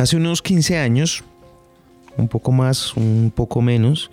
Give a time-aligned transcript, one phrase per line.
[0.00, 1.24] Hace unos 15 años,
[2.16, 4.10] un poco más, un poco menos,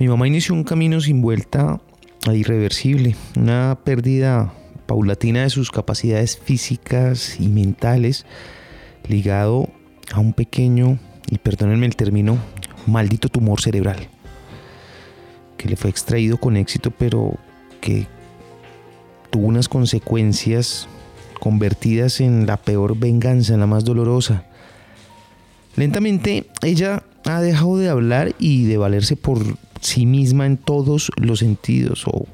[0.00, 1.80] mi mamá inició un camino sin vuelta
[2.26, 4.52] a irreversible, una pérdida
[4.86, 8.26] paulatina de sus capacidades físicas y mentales,
[9.08, 9.68] ligado
[10.12, 10.98] a un pequeño,
[11.30, 12.38] y perdónenme el término,
[12.88, 14.08] maldito tumor cerebral,
[15.56, 17.38] que le fue extraído con éxito, pero
[17.80, 18.08] que
[19.30, 20.88] tuvo unas consecuencias
[21.38, 24.46] convertidas en la peor venganza, en la más dolorosa.
[25.76, 29.40] Lentamente ella ha dejado de hablar y de valerse por
[29.80, 32.26] sí misma en todos los sentidos, o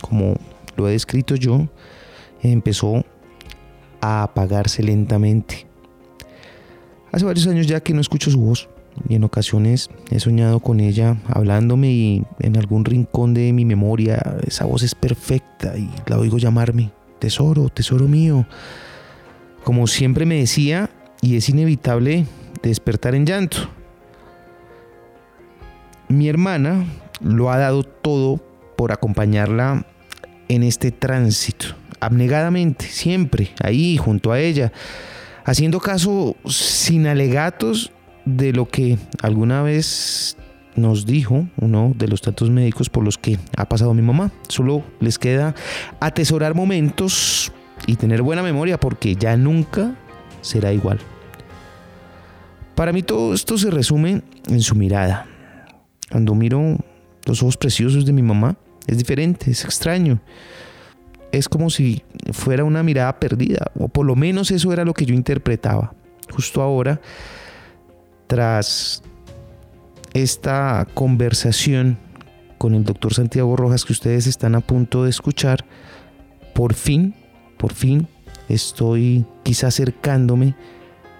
[0.00, 0.34] como
[0.76, 1.68] lo he descrito yo,
[2.42, 3.04] empezó
[4.00, 5.66] a apagarse lentamente.
[7.12, 8.68] Hace varios años ya que no escucho su voz
[9.08, 14.38] y en ocasiones he soñado con ella hablándome y en algún rincón de mi memoria
[14.46, 18.46] esa voz es perfecta y la oigo llamarme, tesoro, tesoro mío.
[19.62, 22.26] Como siempre me decía, y es inevitable
[22.70, 23.58] despertar en llanto.
[26.08, 26.84] Mi hermana
[27.20, 28.40] lo ha dado todo
[28.76, 29.86] por acompañarla
[30.48, 31.66] en este tránsito,
[32.00, 34.72] abnegadamente, siempre, ahí junto a ella,
[35.44, 37.92] haciendo caso sin alegatos
[38.24, 40.36] de lo que alguna vez
[40.76, 44.30] nos dijo uno de los tantos médicos por los que ha pasado mi mamá.
[44.48, 45.54] Solo les queda
[46.00, 47.52] atesorar momentos
[47.86, 49.96] y tener buena memoria porque ya nunca
[50.40, 50.98] será igual.
[52.74, 55.26] Para mí todo esto se resume en su mirada.
[56.10, 56.78] Cuando miro
[57.26, 58.56] los ojos preciosos de mi mamá,
[58.86, 60.20] es diferente, es extraño.
[61.30, 65.06] Es como si fuera una mirada perdida, o por lo menos eso era lo que
[65.06, 65.94] yo interpretaba.
[66.30, 67.00] Justo ahora,
[68.26, 69.02] tras
[70.14, 71.98] esta conversación
[72.58, 75.64] con el doctor Santiago Rojas que ustedes están a punto de escuchar,
[76.54, 77.14] por fin,
[77.56, 78.06] por fin
[78.48, 80.54] estoy quizá acercándome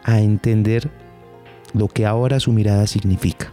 [0.04, 0.90] a entender
[1.74, 3.50] lo que ahora su mirada significa.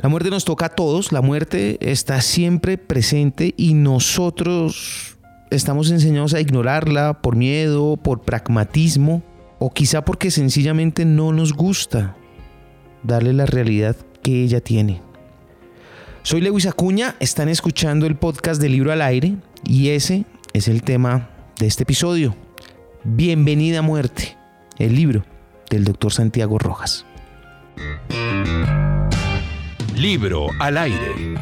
[0.00, 5.18] La muerte nos toca a todos, la muerte está siempre presente y nosotros
[5.50, 9.24] estamos enseñados a ignorarla por miedo, por pragmatismo
[9.58, 12.16] o quizá porque sencillamente no nos gusta
[13.02, 15.02] darle la realidad que ella tiene.
[16.22, 20.82] Soy Lewis Acuña, están escuchando el podcast de Libro al Aire y ese es el
[20.82, 22.36] tema de este episodio.
[23.02, 24.37] Bienvenida muerte
[24.78, 25.24] el libro
[25.70, 27.04] del doctor Santiago Rojas.
[29.96, 31.34] Libro al aire.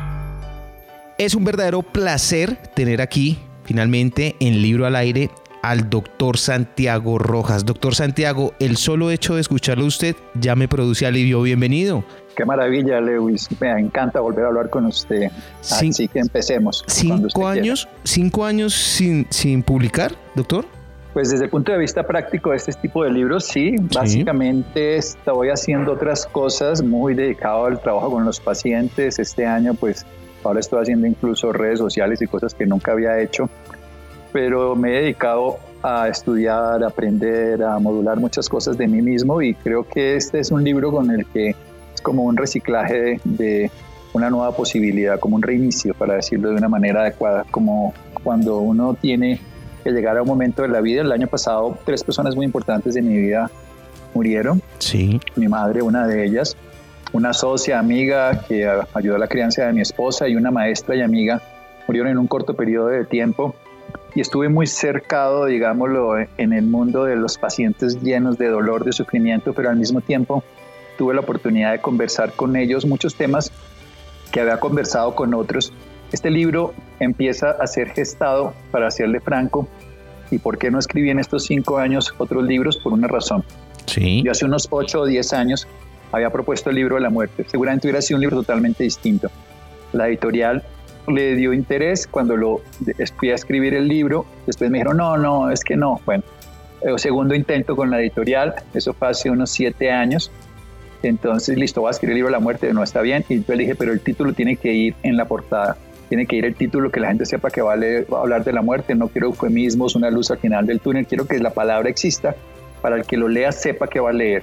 [1.19, 5.31] Es un verdadero placer tener aquí, finalmente, en Libro al aire,
[5.63, 7.65] al doctor Santiago Rojas.
[7.65, 11.43] Doctor Santiago, el solo hecho de escucharlo usted ya me produce alivio.
[11.43, 12.05] Bienvenido.
[12.37, 13.49] Qué maravilla, Lewis.
[13.61, 15.31] Me encanta volver a hablar con usted.
[15.61, 16.85] Así que empecemos.
[16.87, 20.67] ¿Cinco años, cinco años sin, sin publicar, doctor?
[21.17, 23.75] Pues desde el punto de vista práctico de este tipo de libros, sí.
[23.95, 29.19] Básicamente estoy haciendo otras cosas muy dedicado al trabajo con los pacientes.
[29.19, 30.05] Este año, pues
[30.45, 33.49] ahora estoy haciendo incluso redes sociales y cosas que nunca había hecho.
[34.31, 39.41] Pero me he dedicado a estudiar, a aprender, a modular muchas cosas de mí mismo
[39.41, 41.55] y creo que este es un libro con el que
[41.95, 43.71] es como un reciclaje de
[44.13, 48.93] una nueva posibilidad, como un reinicio, para decirlo de una manera adecuada, como cuando uno
[49.01, 49.41] tiene
[49.87, 51.03] que llegara un momento de la vida.
[51.03, 53.49] El año pasado, tres personas muy importantes de mi vida
[54.15, 54.61] murieron.
[54.79, 55.21] Sí.
[55.37, 56.57] Mi madre, una de ellas,
[57.13, 61.03] una socia, amiga que ayudó a la crianza de mi esposa y una maestra y
[61.03, 61.41] amiga
[61.87, 63.55] murieron en un corto periodo de tiempo.
[64.17, 68.93] Y estuve muy cercado, digámoslo, en el mundo de los pacientes llenos de dolor, de
[68.93, 70.43] sufrimiento, pero al mismo tiempo
[70.99, 73.53] tuve la oportunidad de conversar con ellos muchos temas
[74.33, 75.73] que había conversado con otros
[76.13, 79.69] este libro empieza a ser gestado, para serle franco,
[80.31, 83.45] y por qué no escribí en estos cinco años otros libros, por una razón.
[83.87, 84.23] Sí.
[84.25, 85.69] Yo hace unos ocho o diez años
[86.13, 87.45] había propuesto el libro de la muerte.
[87.49, 89.31] Seguramente hubiera sido un libro totalmente distinto.
[89.93, 90.65] La editorial
[91.09, 92.61] le dio interés cuando lo
[93.17, 94.27] fui a escribir el libro.
[94.47, 96.01] Después me dijeron, no, no, es que no.
[96.05, 96.25] Bueno,
[96.83, 100.31] el segundo intento con la editorial, eso fue hace unos siete años.
[101.03, 103.25] Entonces, listo, voy a escribir el libro de la muerte, no está bien.
[103.29, 105.77] Y yo le dije, pero el título tiene que ir en la portada
[106.09, 108.95] tiene que ir el título, que la gente sepa que vale hablar de la muerte,
[108.95, 112.35] no quiero eufemismos, una luz al final del túnel, quiero que la palabra exista
[112.81, 114.43] para el que lo lea sepa que va a leer.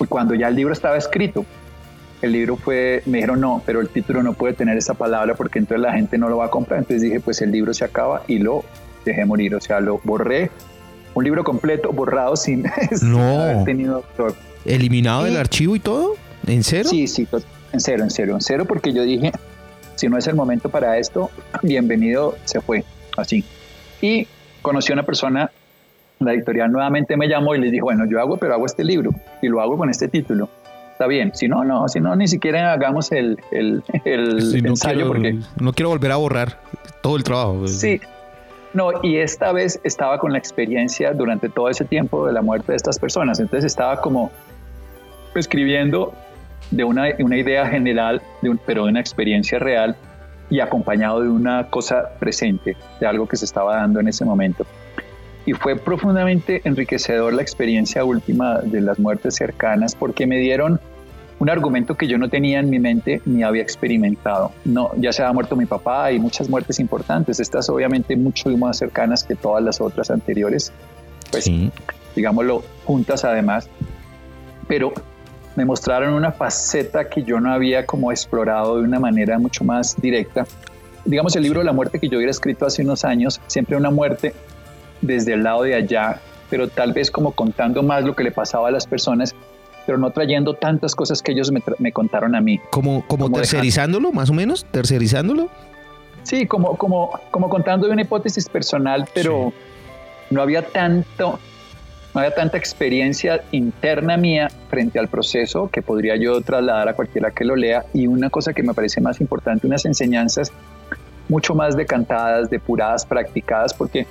[0.00, 1.44] Y cuando ya el libro estaba escrito,
[2.22, 5.58] el libro fue, me dijeron no, pero el título no puede tener esa palabra porque
[5.58, 8.22] entonces la gente no lo va a comprar, entonces dije pues el libro se acaba
[8.28, 8.64] y lo
[9.04, 10.50] dejé morir, o sea, lo borré,
[11.14, 12.64] un libro completo borrado sin,
[13.02, 13.40] no.
[13.40, 14.04] haber tenido
[14.64, 16.14] ¿Eliminado del archivo y todo?
[16.46, 16.88] ¿En cero?
[16.88, 17.26] Sí, sí,
[17.72, 19.32] en cero, en cero, en cero porque yo dije,
[20.00, 21.30] si no es el momento para esto,
[21.62, 22.84] bienvenido, se fue,
[23.18, 23.44] así.
[24.00, 24.26] Y
[24.62, 25.50] conocí a una persona
[26.20, 29.10] la editorial nuevamente me llamó y les dijo, bueno, yo hago, pero hago este libro
[29.40, 30.50] y lo hago con este título.
[30.92, 35.38] Está bien, si no, no, si no, ni siquiera hagamos el, el, el ensayo porque...
[35.58, 36.58] No quiero volver a borrar
[37.02, 37.66] todo el trabajo.
[37.66, 38.00] Sí,
[38.74, 42.72] no, y esta vez estaba con la experiencia durante todo ese tiempo de la muerte
[42.72, 44.30] de estas personas, entonces estaba como
[45.34, 46.12] escribiendo
[46.70, 49.96] de una, una idea general, de pero de una experiencia real
[50.48, 54.66] y acompañado de una cosa presente, de algo que se estaba dando en ese momento
[55.46, 60.80] y fue profundamente enriquecedor la experiencia última de las muertes cercanas porque me dieron
[61.38, 64.52] un argumento que yo no tenía en mi mente ni había experimentado.
[64.66, 68.76] No, ya se ha muerto mi papá y muchas muertes importantes, estas obviamente mucho más
[68.76, 70.70] cercanas que todas las otras anteriores,
[71.30, 71.50] pues
[72.14, 73.70] digámoslo juntas además,
[74.68, 74.92] pero
[75.60, 79.94] me mostraron una faceta que yo no había como explorado de una manera mucho más
[80.00, 80.46] directa.
[81.04, 83.90] Digamos el libro de la muerte que yo hubiera escrito hace unos años, siempre una
[83.90, 84.34] muerte
[85.02, 86.18] desde el lado de allá,
[86.48, 89.34] pero tal vez como contando más lo que le pasaba a las personas,
[89.84, 92.58] pero no trayendo tantas cosas que ellos me, contaron a mí.
[92.70, 94.64] ¿Como, como, tercerizándolo, más o menos?
[94.70, 95.50] ¿Tercerizándolo?
[96.22, 99.52] Sí, como, como, como contando de una hipótesis personal, pero
[100.30, 101.38] no había tanto,
[102.14, 107.30] no había tanta experiencia interna mía frente al proceso que podría yo trasladar a cualquiera
[107.30, 107.84] que lo lea.
[107.94, 110.52] Y una cosa que me parece más importante, unas enseñanzas
[111.28, 114.06] mucho más decantadas, depuradas, practicadas, porque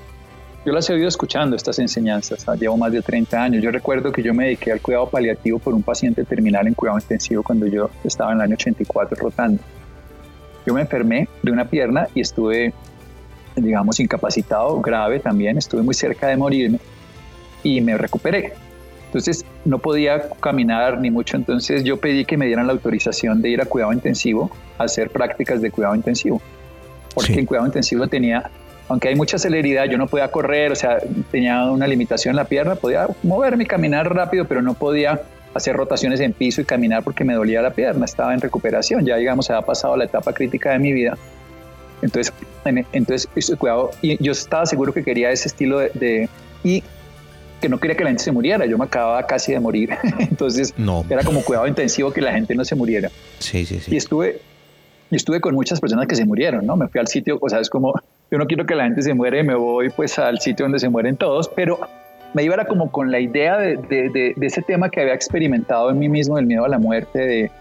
[0.66, 3.64] yo las he oído escuchando, estas enseñanzas, llevo más de 30 años.
[3.64, 7.00] Yo recuerdo que yo me dediqué al cuidado paliativo por un paciente terminal en cuidado
[7.00, 9.62] intensivo cuando yo estaba en el año 84 rotando.
[10.66, 12.74] Yo me enfermé de una pierna y estuve,
[13.58, 16.80] digamos, incapacitado, grave también, estuve muy cerca de morirme
[17.64, 18.54] y me recuperé.
[19.08, 23.50] Entonces no podía caminar ni mucho, entonces yo pedí que me dieran la autorización de
[23.50, 26.42] ir a cuidado intensivo, a hacer prácticas de cuidado intensivo,
[27.16, 28.52] porque en cuidado intensivo tenía
[28.90, 30.98] aunque hay mucha celeridad, yo no podía correr, o sea,
[31.32, 35.22] tenía una limitación en la pierna, podía moverme y caminar rápido, pero no podía
[35.54, 39.16] hacer rotaciones en piso y caminar porque me dolía la pierna, estaba en recuperación, ya
[39.18, 41.18] digamos, se ha pasado la etapa crítica de mi vida.
[42.02, 42.34] Entonces,
[42.66, 43.28] entonces
[43.60, 46.28] cuidado, y yo estaba seguro que quería ese estilo de,
[46.64, 46.84] y
[47.60, 50.74] que no quería que la gente se muriera, yo me acababa casi de morir, entonces
[50.78, 51.06] no.
[51.10, 53.10] era como cuidado intensivo que la gente no se muriera.
[53.40, 53.94] Sí, sí, sí.
[53.94, 54.40] Y estuve,
[55.12, 56.76] y estuve con muchas personas que se murieron, ¿no?
[56.76, 57.94] Me fui al sitio, o sea, es como
[58.32, 60.90] yo no quiero que la gente se muere, me voy pues al sitio donde se
[60.90, 61.80] mueren todos, pero
[62.34, 66.10] me iba como con la idea de, de, ese tema que había experimentado en mí
[66.10, 67.52] mismo, del miedo a la muerte, de,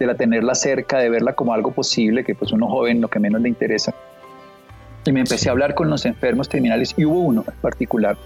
[0.00, 3.18] de la tenerla cerca, de verla como algo posible, que pues uno joven lo que
[3.18, 3.94] menos le interesa.
[5.04, 8.16] Y me empecé a hablar con los enfermos terminales y hubo uno en particular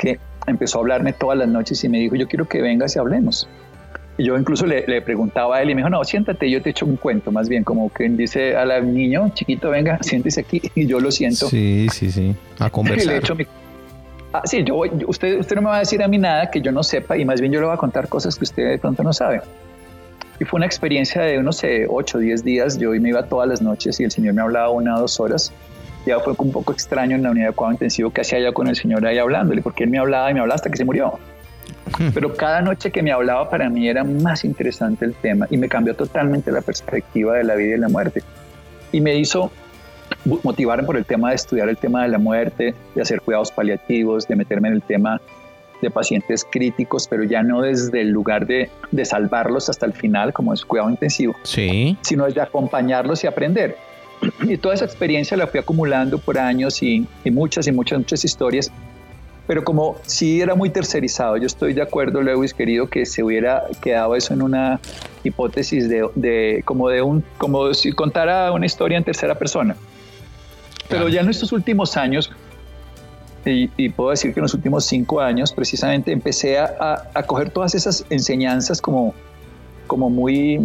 [0.00, 2.98] que empezó a hablarme todas las noches y me dijo, yo quiero que vengas y
[2.98, 3.46] hablemos.
[4.16, 6.86] Y yo incluso le, preguntaba a él y me dijo, no, siéntate, yo te echo
[6.86, 11.00] un cuento, más bien como que dice al niño, chiquito, venga, siéntese aquí y yo
[11.00, 11.48] lo siento.
[11.48, 13.22] Sí, sí, sí, a conversar.
[14.32, 14.76] ah, sí, yo,
[15.06, 17.24] usted, usted no me va a decir a mí nada que yo no sepa y
[17.26, 19.42] más bien yo le voy a contar cosas que usted de pronto no sabe.
[20.38, 23.60] Y fue una experiencia de unos 8 o 10 días, yo me iba todas las
[23.60, 25.52] noches y el señor me hablaba una o dos horas.
[26.06, 28.68] Ya fue un poco extraño en la unidad de cuidado intensivo que hacía yo con
[28.68, 31.18] el señor ahí hablándole, porque él me hablaba y me hablaba hasta que se murió.
[32.14, 35.68] Pero cada noche que me hablaba para mí era más interesante el tema y me
[35.68, 38.22] cambió totalmente la perspectiva de la vida y la muerte.
[38.92, 39.50] Y me hizo
[40.42, 44.26] motivarme por el tema de estudiar el tema de la muerte, de hacer cuidados paliativos,
[44.26, 45.20] de meterme en el tema
[45.80, 50.32] de pacientes críticos, pero ya no desde el lugar de, de salvarlos hasta el final,
[50.32, 51.96] como es cuidado intensivo, sí.
[52.02, 53.76] sino desde acompañarlos y aprender.
[54.42, 58.24] Y toda esa experiencia la fui acumulando por años y, y muchas y muchas, muchas
[58.24, 58.70] historias
[59.50, 63.64] pero como si era muy tercerizado, yo estoy de acuerdo, Lewis, querido, que se hubiera
[63.82, 64.78] quedado eso en una
[65.24, 69.74] hipótesis de, como de un, como si contara una historia en tercera persona.
[70.88, 72.30] Pero ya en estos últimos años,
[73.44, 77.74] y, puedo decir que en los últimos cinco años, precisamente empecé a, a, coger todas
[77.74, 79.14] esas enseñanzas como,
[79.88, 80.60] como muy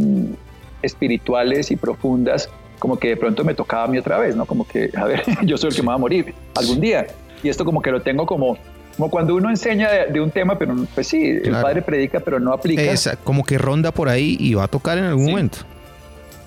[0.84, 4.46] espirituales y profundas, como que de pronto me tocaba a mí otra vez, ¿no?
[4.46, 7.08] Como que, a ver, yo soy el que me va a morir algún día.
[7.44, 8.58] Y esto como que lo tengo como
[8.98, 12.54] como cuando uno enseña de, un tema, pero pues sí, el padre predica, pero no
[12.54, 12.82] aplica.
[12.82, 15.60] Esa, como que ronda por ahí y va a tocar en algún momento.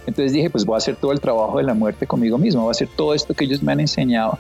[0.07, 2.71] Entonces dije, pues voy a hacer todo el trabajo de la muerte conmigo mismo, voy
[2.71, 4.39] a hacer todo esto que ellos me han enseñado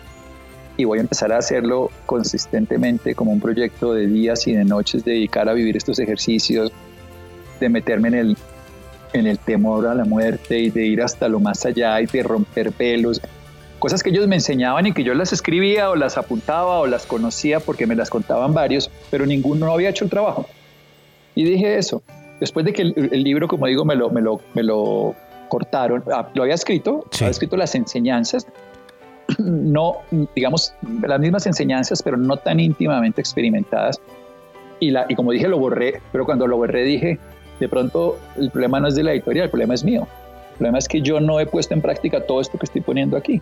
[0.78, 5.04] y voy a empezar a hacerlo consistentemente como un proyecto de días y de noches,
[5.04, 6.72] dedicar a vivir estos ejercicios,
[7.60, 8.36] de meterme en el,
[9.12, 12.22] en el temor a la muerte y de ir hasta lo más allá y de
[12.22, 13.20] romper velos
[13.78, 17.06] cosas que ellos me enseñaban y que yo las escribía o las apuntaba o las
[17.06, 20.46] conocía porque me las contaban varios, pero ninguno había hecho el trabajo.
[21.34, 22.02] Y dije eso.
[22.40, 25.14] Después de que el, libro, como digo, me lo, me lo, me lo
[25.48, 28.46] cortaron, ah, lo había escrito, había escrito las enseñanzas,
[29.38, 29.96] no,
[30.36, 30.72] digamos,
[31.02, 34.00] las mismas enseñanzas, pero no tan íntimamente experimentadas.
[34.78, 37.18] Y, la, y como dije, lo borré, pero cuando lo borré dije,
[37.60, 40.06] de pronto el problema no es de la editorial, el problema es mío.
[40.52, 43.16] El problema es que yo no he puesto en práctica todo esto que estoy poniendo
[43.16, 43.40] aquí.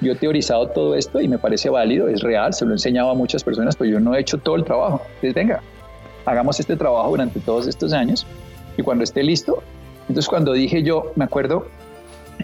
[0.00, 3.10] Yo he teorizado todo esto y me parece válido, es real, se lo he enseñado
[3.10, 5.02] a muchas personas, pero yo no he hecho todo el trabajo.
[5.06, 5.60] Entonces, venga,
[6.24, 8.26] hagamos este trabajo durante todos estos años
[8.76, 9.62] y cuando esté listo,
[10.02, 11.66] entonces cuando dije yo, me acuerdo,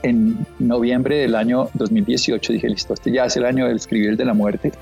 [0.02, 4.16] en noviembre del año 2018 dije, listo, este ya es el año del escribir el
[4.16, 4.72] de la muerte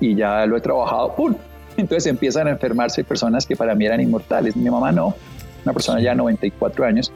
[0.00, 1.34] y ya lo he trabajado, ¡pum!
[1.76, 4.56] Entonces empiezan a enfermarse personas que para mí eran inmortales.
[4.56, 5.14] Mi mamá no,
[5.66, 7.12] una persona ya de 94 años,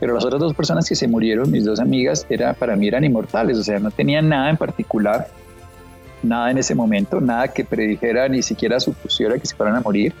[0.00, 3.04] pero las otras dos personas que se murieron, mis dos amigas, era, para mí eran
[3.04, 5.28] inmortales, o sea, no tenían nada en particular,
[6.22, 10.12] nada en ese momento, nada que predijera, ni siquiera supusiera que se fueran a morir.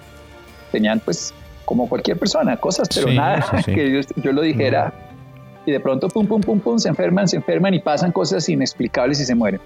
[0.70, 1.34] Tenían pues
[1.64, 4.92] como cualquier persona, cosas, pero nada que yo, lo dijera.
[5.66, 9.20] Y de pronto, pum, pum, pum, pum, se enferman, se enferman y pasan cosas inexplicables
[9.20, 9.60] y se mueren.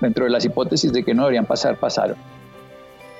[0.00, 2.16] Dentro de las hipótesis de que no deberían pasar, pasaron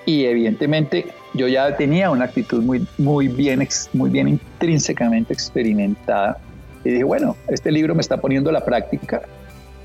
[0.05, 6.39] y evidentemente yo ya tenía una actitud muy, muy, bien, muy bien intrínsecamente experimentada.
[6.85, 9.23] Y dije, bueno, este libro me está poniendo la práctica.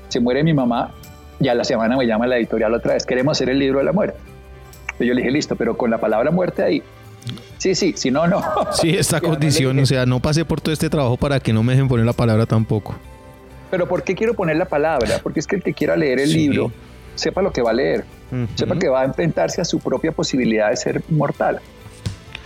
[0.08, 0.92] Se muere mi mamá,
[1.38, 3.92] ya la semana me llama la editorial otra vez, queremos hacer el libro de la
[3.92, 4.18] muerte.
[4.98, 6.82] Y yo le dije, listo, pero con la palabra muerte ahí.
[7.58, 8.42] Sí, sí, si no, no.
[8.72, 11.72] Sí, esta condición, o sea, no pasé por todo este trabajo para que no me
[11.72, 12.96] dejen poner la palabra tampoco.
[13.70, 15.20] Pero ¿por qué quiero poner la palabra?
[15.22, 16.72] Porque es que el que quiera leer el libro
[17.18, 18.04] sepa lo que va a leer,
[18.54, 21.60] sepa que va a enfrentarse a su propia posibilidad de ser mortal.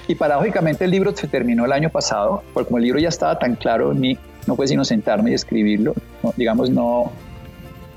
[0.09, 3.39] Y paradójicamente el libro se terminó el año pasado, porque como el libro ya estaba
[3.39, 5.95] tan claro en mí, no fue sino sentarme y escribirlo.
[6.37, 7.13] digamos, no,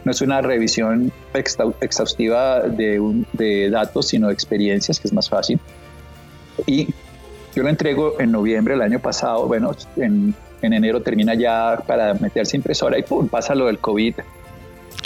[0.03, 5.59] no es una revisión exhaustiva de, de datos, sino de experiencias, que es más fácil.
[6.67, 6.89] Y
[7.55, 12.13] yo lo entrego en noviembre del año pasado, bueno, en, en enero termina ya para
[12.13, 14.15] meterse impresora y pum, pasa lo del COVID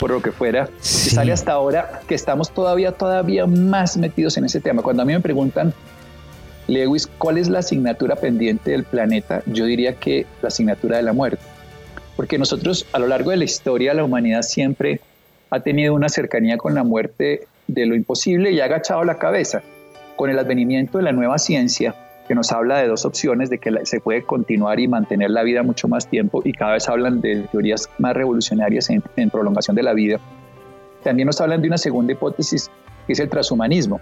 [0.00, 4.46] por lo que fuera, y sale hasta ahora que estamos todavía, todavía más metidos en
[4.46, 4.80] ese tema.
[4.82, 5.74] Cuando a mí me preguntan,
[6.68, 9.42] Lewis, ¿cuál es la asignatura pendiente del planeta?
[9.44, 11.42] Yo diría que la asignatura de la muerte.
[12.16, 15.00] Porque nosotros a lo largo de la historia, la humanidad siempre
[15.50, 19.62] ha tenido una cercanía con la muerte de lo imposible y ha agachado la cabeza.
[20.16, 21.94] Con el advenimiento de la nueva ciencia,
[22.30, 25.64] que nos habla de dos opciones, de que se puede continuar y mantener la vida
[25.64, 29.94] mucho más tiempo y cada vez hablan de teorías más revolucionarias en, prolongación de la
[29.94, 30.20] vida.
[31.02, 32.70] También nos hablan de una segunda hipótesis
[33.08, 34.00] que es el transhumanismo,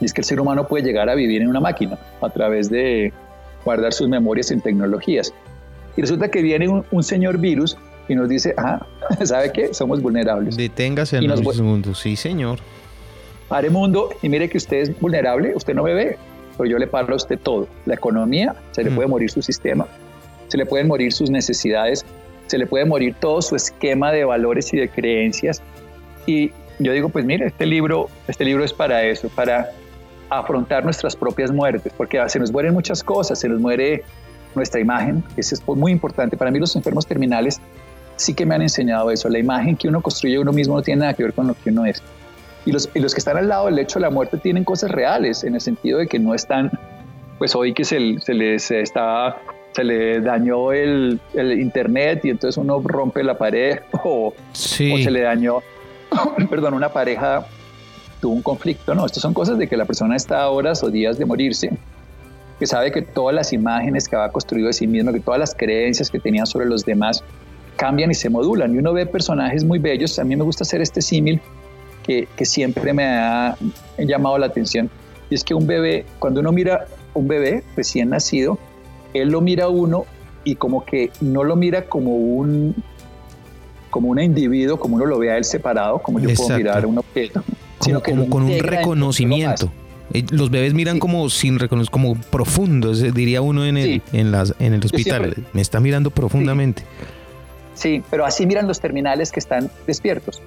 [0.00, 2.70] y es que el ser humano puede llegar a vivir en una máquina a través
[2.70, 3.12] de
[3.64, 5.34] guardar sus memorias en tecnologías.
[5.96, 7.76] Y resulta que viene un, señor virus
[8.06, 8.86] y nos dice, ah,
[9.24, 9.74] ¿sabe qué?
[9.74, 10.56] Somos vulnerables.
[10.56, 12.60] Deténgase en el mundo, sí señor.
[13.48, 15.82] Pare mundo y mire que usted es vulnerable, usted no
[16.60, 17.68] bebe, yo le paro a usted todo.
[17.86, 19.86] La economía, se le puede morir su sistema,
[20.48, 22.04] se le pueden morir sus necesidades,
[22.46, 25.62] se le puede morir todo su esquema de valores y de creencias.
[26.26, 29.70] Y yo digo, pues mire, este libro, este libro es para eso, para
[30.30, 34.04] afrontar nuestras propias muertes, porque se nos mueren muchas cosas, se nos muere
[34.54, 36.36] nuestra imagen, que eso es muy importante.
[36.36, 37.60] Para mí los enfermos terminales
[38.16, 41.00] sí que me han enseñado eso, la imagen que uno construye uno mismo no tiene
[41.00, 42.02] nada que ver con lo que uno es.
[42.66, 44.90] Y los, y los que están al lado del hecho de la muerte tienen cosas
[44.90, 46.70] reales, en el sentido de que no están,
[47.38, 49.38] pues hoy que se, se les está
[49.72, 54.92] se le dañó el, el, internet y entonces uno rompe la pared o, sí.
[54.92, 55.60] o se le dañó,
[56.50, 57.46] perdón, una pareja
[58.20, 60.90] tuvo un conflicto, no, estas son cosas de que la persona está a horas o
[60.90, 61.70] días de morirse,
[62.58, 65.54] que sabe que todas las imágenes que ha construido de sí mismo, que todas las
[65.54, 67.24] creencias que tenía sobre los demás
[67.76, 68.74] cambian y se modulan.
[68.74, 71.40] Y uno ve personajes muy bellos, a mí me gusta hacer este símil
[72.36, 73.56] que, siempre me ha
[73.98, 74.90] llamado la atención.
[75.28, 78.58] Y es que un bebé, cuando uno mira un bebé recién nacido,
[79.14, 80.06] él lo mira a uno
[80.42, 82.74] y como que no lo mira como un
[83.90, 86.98] como un individuo, como uno lo ve a él separado, como yo puedo mirar un
[86.98, 87.42] objeto,
[87.80, 89.70] sino como, con un reconocimiento.
[90.12, 94.54] Eh, los bebés miran como sin reconocer, como profundos, diría uno en el, en las,
[94.60, 95.34] en el hospital.
[95.52, 96.82] Me está mirando profundamente.
[97.74, 100.40] sí, pero así miran los terminales que están despiertos.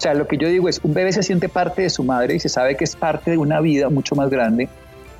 [0.00, 2.34] O sea, lo que yo digo es, un bebé se siente parte de su madre
[2.34, 4.66] y se sabe que es parte de una vida mucho más grande,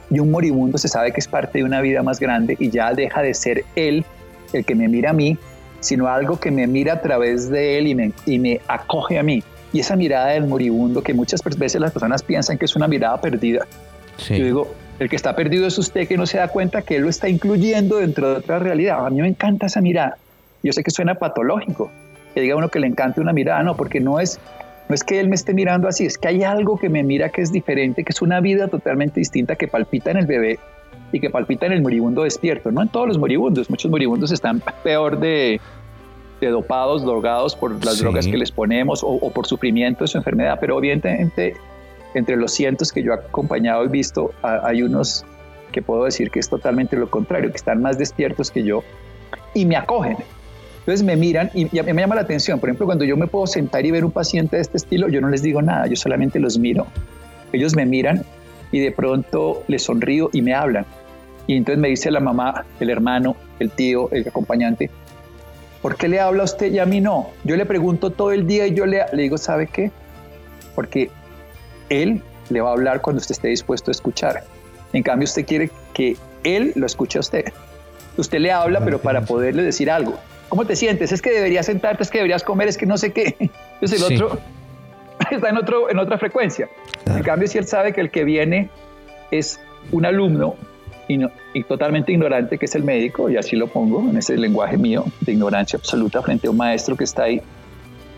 [0.09, 2.95] y un moribundo se sabe que es parte de una vida más grande y ya
[2.95, 4.07] deja de ser él
[4.55, 5.37] el que me mira a mí,
[5.81, 9.23] sino algo que me mira a través de él y me, y me acoge a
[9.23, 9.43] mí.
[9.71, 13.21] Y esa mirada del moribundo, que muchas veces las personas piensan que es una mirada
[13.21, 13.67] perdida,
[14.31, 17.03] yo digo, el que está perdido es usted que no se da cuenta que él
[17.03, 19.05] lo está incluyendo dentro de otra realidad.
[19.05, 20.17] A mí me encanta esa mirada.
[20.63, 21.91] Yo sé que suena patológico,
[22.35, 24.39] que diga uno que le encante una mirada, no, porque no es,
[24.91, 27.29] no es que él me esté mirando así, es que hay algo que me mira
[27.29, 30.59] que es diferente, que es una vida totalmente distinta que palpita en el bebé
[31.13, 34.61] y que palpita en el moribundo despierto, no en todos los moribundos, muchos moribundos están
[34.83, 35.61] peor de,
[36.41, 40.77] dopados, drogados por las drogas que les ponemos o, por sufrimiento de su enfermedad, pero
[40.77, 41.55] obviamente
[42.15, 45.25] entre los cientos que yo he acompañado y visto, hay unos
[45.71, 48.83] que puedo decir que es totalmente lo contrario, que están más despiertos que yo
[49.55, 50.17] y me acogen.
[50.81, 52.59] Entonces me miran y, y me llama la atención.
[52.59, 55.21] Por ejemplo, cuando yo me puedo sentar y ver un paciente de este estilo, yo
[55.21, 56.87] no les digo nada, yo solamente los miro.
[57.53, 58.23] Ellos me miran
[58.73, 60.87] y de pronto les sonrío y me hablan.
[61.47, 64.91] Y entonces me dice la mamá, el hermano, el tío, el acompañante,
[65.83, 67.31] ¿por qué le habla a usted y a mí no?
[67.45, 69.91] Yo le pregunto todo el día y yo le, le digo, ¿sabe qué?
[70.75, 71.11] Porque
[71.89, 74.45] él le va a hablar cuando usted esté dispuesto a escuchar.
[74.93, 77.45] En cambio, usted quiere que él lo escuche a usted.
[78.17, 80.19] Usted le habla, pero para poderle decir algo.
[80.49, 81.13] ¿Cómo te sientes?
[81.13, 83.37] Es que deberías sentarte, es que deberías comer, es que no sé qué.
[83.81, 84.39] Entonces el otro
[85.31, 86.69] está en, otro, en otra frecuencia.
[87.07, 88.69] En cambio, si él sabe que el que viene
[89.31, 89.61] es
[89.93, 90.57] un alumno
[91.55, 95.05] y, totalmente ignorante, que es el médico, y así lo pongo en ese lenguaje mío
[95.21, 97.41] de ignorancia absoluta frente a un maestro que está ahí,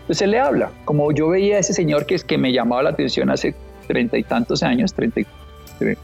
[0.05, 0.71] pues él le habla.
[0.85, 3.55] Como yo veía a ese señor que, es, que me llamaba la atención hace
[3.87, 5.21] treinta y tantos años, 30,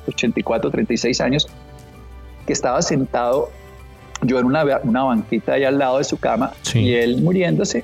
[0.08, 1.48] 84, 36 años,
[2.48, 3.52] que estaba sentado
[4.22, 7.84] yo en una, una banquita ahí al lado de su cama y él muriéndose,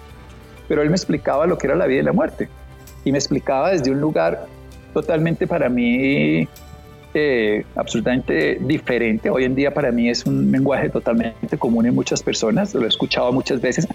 [0.67, 2.49] pero él me explicaba lo que era la vida y la muerte.
[3.03, 4.47] Y me explicaba desde un lugar
[4.93, 6.47] totalmente para mí
[7.13, 9.29] eh, absolutamente diferente.
[9.29, 12.87] Hoy en día para mí es un lenguaje totalmente común en muchas personas, lo he
[12.87, 13.87] escuchado muchas veces.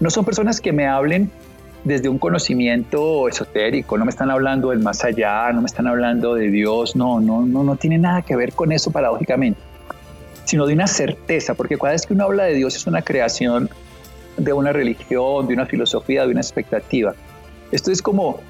[0.00, 1.30] No son personas que me hablen
[1.84, 6.34] desde un conocimiento esotérico, no me están hablando del más allá, no me están hablando
[6.34, 9.60] de Dios, no, no, no, no tiene nada que ver con eso paradójicamente,
[10.48, 13.68] sino de una certeza, porque cada vez que uno habla de Dios es una creación
[14.38, 17.14] de una religión, de una filosofía, de una expectativa.
[17.70, 18.40] Esto es como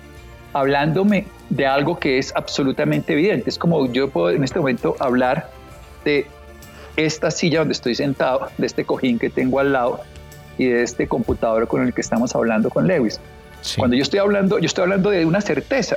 [0.52, 3.50] hablándome de algo que es absolutamente evidente.
[3.50, 5.50] Es como yo puedo en este momento hablar
[6.04, 6.28] de
[6.96, 10.00] esta silla donde estoy sentado, de este cojín que tengo al lado
[10.56, 13.18] y de este computador con el que estamos hablando con Lewis.
[13.76, 15.96] Cuando yo estoy hablando, yo estoy hablando de una certeza,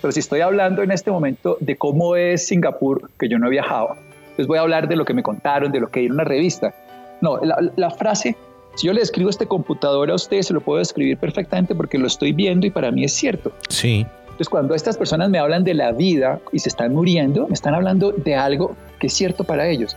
[0.00, 3.50] pero si estoy hablando en este momento de cómo es Singapur, que yo no he
[3.50, 3.96] viajado,
[4.36, 6.24] pues voy a hablar de lo que me contaron, de lo que hay en una
[6.24, 6.74] revista.
[7.20, 8.36] No, la, la frase
[8.74, 12.06] si yo le escribo este computador a usted, se lo puedo escribir perfectamente porque lo
[12.06, 13.52] estoy viendo y para mí es cierto.
[13.68, 14.06] Sí.
[14.22, 17.74] Entonces, cuando estas personas me hablan de la vida y se están muriendo, me están
[17.74, 19.96] hablando de algo que es cierto para ellos,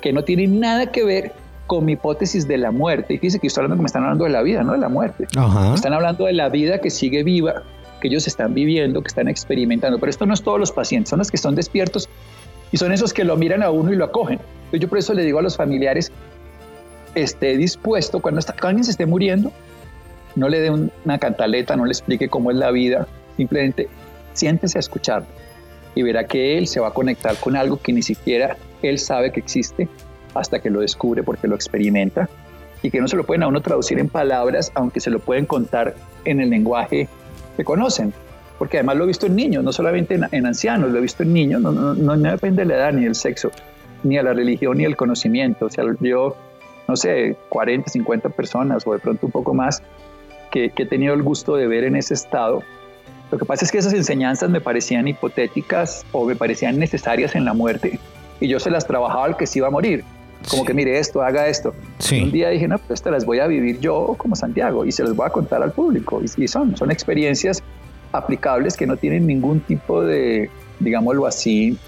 [0.00, 1.32] que no tiene nada que ver
[1.66, 3.14] con mi hipótesis de la muerte.
[3.14, 4.88] Y fíjense que estoy hablando que me están hablando de la vida, no de la
[4.88, 5.26] muerte.
[5.34, 7.64] Me están hablando de la vida que sigue viva,
[8.00, 9.98] que ellos están viviendo, que están experimentando.
[9.98, 12.08] Pero esto no es todos los pacientes, son los que son despiertos
[12.72, 14.40] y son esos que lo miran a uno y lo acogen.
[14.72, 16.12] Yo por eso le digo a los familiares,
[17.14, 19.50] esté dispuesto, cuando, alguien se esté muriendo,
[20.36, 23.88] no le dé una cantaleta, no le explique cómo es la vida, simplemente
[24.34, 25.24] siéntese a escuchar
[25.94, 29.32] y verá que él se va a conectar con algo que ni siquiera él sabe
[29.32, 29.88] que existe
[30.34, 32.28] hasta que lo descubre porque lo experimenta
[32.82, 35.46] y que no se lo pueden a uno traducir en palabras, aunque se lo pueden
[35.46, 37.08] contar en el lenguaje
[37.56, 38.12] que conocen.
[38.58, 41.32] Porque además lo he visto en niños, no solamente en, ancianos, lo he visto en
[41.32, 43.50] niños, no, no, no, depende de la edad, ni del sexo,
[44.02, 45.66] ni de la religión, ni el conocimiento.
[45.66, 46.36] O sea, yo
[46.88, 49.82] no sé, 40, 50 personas o de pronto un poco más
[50.50, 52.62] que, he tenido el gusto de ver en ese estado.
[53.30, 57.44] Lo que pasa es que esas enseñanzas me parecían hipotéticas o me parecían necesarias en
[57.44, 58.00] la muerte
[58.40, 60.02] y yo se las trabajaba al que se iba a morir.
[60.48, 61.74] Como que mire esto, haga esto.
[62.12, 65.02] Un día dije, no, pues estas las voy a vivir yo como Santiago y se
[65.02, 66.22] las voy a contar al público.
[66.22, 67.62] Y, y son, son experiencias
[68.12, 71.78] aplicables que no tienen ningún tipo de, digámoslo así,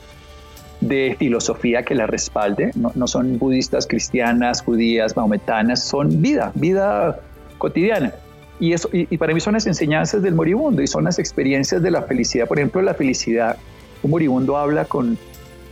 [0.80, 7.20] de filosofía que la respalde, no, son budistas, cristianas, judías, mahometanas, son vida, vida
[7.58, 8.14] cotidiana.
[8.58, 11.90] Y, eso, y, para mí son las enseñanzas del moribundo y son las experiencias de
[11.90, 12.46] la felicidad.
[12.46, 13.56] Por ejemplo, la felicidad,
[14.02, 15.18] un moribundo habla con,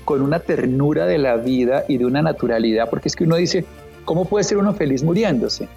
[0.04, 3.64] con una ternura de la vida y de una naturalidad, porque es que uno dice,
[4.04, 5.68] ¿cómo puede ser uno feliz muriéndose?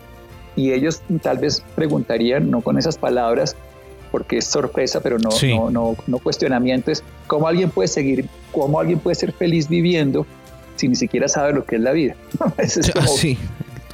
[0.56, 3.56] Y ellos tal vez preguntarían, no con esas palabras,
[4.12, 8.80] porque es sorpresa, pero no, no, no, no, cuestionamiento, es cómo alguien puede seguir, cómo
[8.80, 10.26] alguien puede ser feliz viviendo
[10.76, 12.16] si ni siquiera sabe lo que es la vida.
[12.58, 13.08] es como...
[13.08, 13.38] Sí,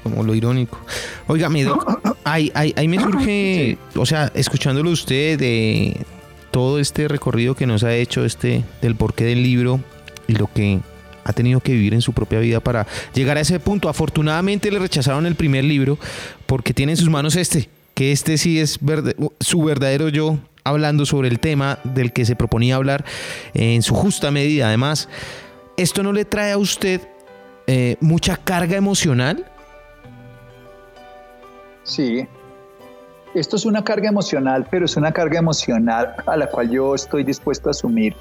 [0.04, 0.80] como lo irónico.
[1.28, 1.66] Oiga, mi
[2.24, 5.98] ahí, ahí, me surge, o sea, escuchándolo usted de
[6.52, 9.80] todo este recorrido que nos ha hecho, este del porqué del libro
[10.28, 10.80] y lo que
[11.24, 13.90] ha tenido que vivir en su propia vida para llegar a ese punto.
[13.90, 16.00] Afortunadamente le rechazaron el primer libro
[16.46, 18.80] porque tiene en sus manos este, que este sí es
[19.40, 23.04] su verdadero yo hablando sobre el tema del que se proponía hablar
[23.56, 24.68] en su justa medida.
[24.68, 25.10] Además,
[25.78, 27.02] ¿esto no le trae a usted
[27.66, 29.50] eh, mucha carga emocional?
[31.82, 32.28] Sí,
[33.34, 37.24] esto es una carga emocional, pero es una carga emocional a la cual yo estoy
[37.24, 38.16] dispuesto a asumir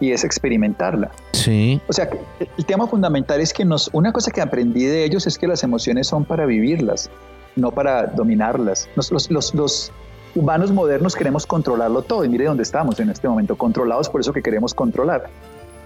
[0.00, 1.12] y es experimentarla.
[1.30, 1.80] Sí.
[1.86, 5.38] O sea, el tema fundamental es que nos, una cosa que aprendí de ellos es
[5.38, 7.08] que las emociones son para vivirlas
[7.56, 8.88] no para dominarlas.
[8.96, 9.92] Los, los, los,
[10.34, 14.32] humanos modernos queremos controlarlo todo y mire dónde estamos en este momento, controlados por eso
[14.32, 15.28] que queremos controlar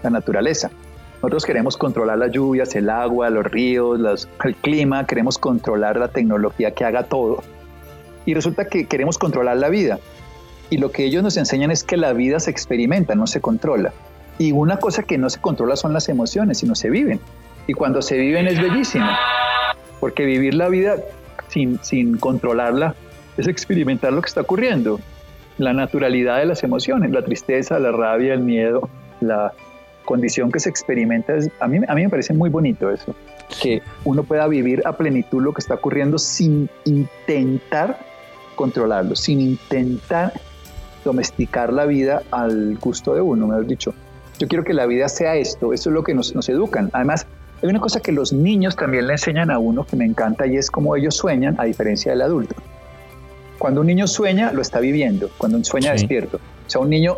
[0.03, 0.69] la naturaleza.
[1.15, 6.71] Nosotros queremos controlar las lluvias, el agua, los ríos, el clima, queremos controlar la tecnología
[6.71, 7.41] que haga todo.
[8.25, 9.99] Y resulta que queremos controlar la vida.
[10.69, 13.93] Y lo que ellos nos enseñan es que la vida se experimenta, no se controla.
[14.37, 17.19] Y una cosa que no se controla son las emociones, sino se viven.
[17.67, 19.07] Y cuando se viven es bellísimo.
[19.99, 20.97] Porque vivir la vida
[21.55, 22.95] sin, sin controlarla
[23.37, 24.99] es experimentar lo que está ocurriendo.
[25.57, 28.89] La naturalidad de las emociones, la tristeza, la rabia, el miedo,
[29.21, 29.53] la
[30.03, 31.33] condición que se experimenta.
[31.61, 33.15] a, mí, a mí me parece muy bonito eso.
[33.61, 37.99] Que uno pueda vivir a plenitud lo que está ocurriendo sin intentar
[38.55, 40.33] controlarlo, sin intentar
[41.05, 43.93] domesticar la vida al gusto de uno, me has dicho.
[44.39, 46.89] Yo quiero que la vida sea esto, eso es lo que nos, nos educan.
[46.91, 47.25] Además,
[47.61, 50.57] hay una cosa que los niños también le enseñan a uno que me encanta y
[50.57, 52.55] es cómo ellos sueñan a diferencia del adulto.
[53.57, 56.37] Cuando un niño sueña, lo está viviendo, cuando sueña despierto.
[56.37, 57.17] O sea, un niño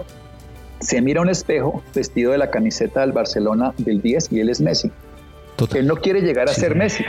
[0.79, 4.49] se mira a un espejo vestido de la camiseta del Barcelona del 10 y él
[4.49, 4.91] es Messi.
[5.73, 7.03] Él no quiere llegar a ser Messi.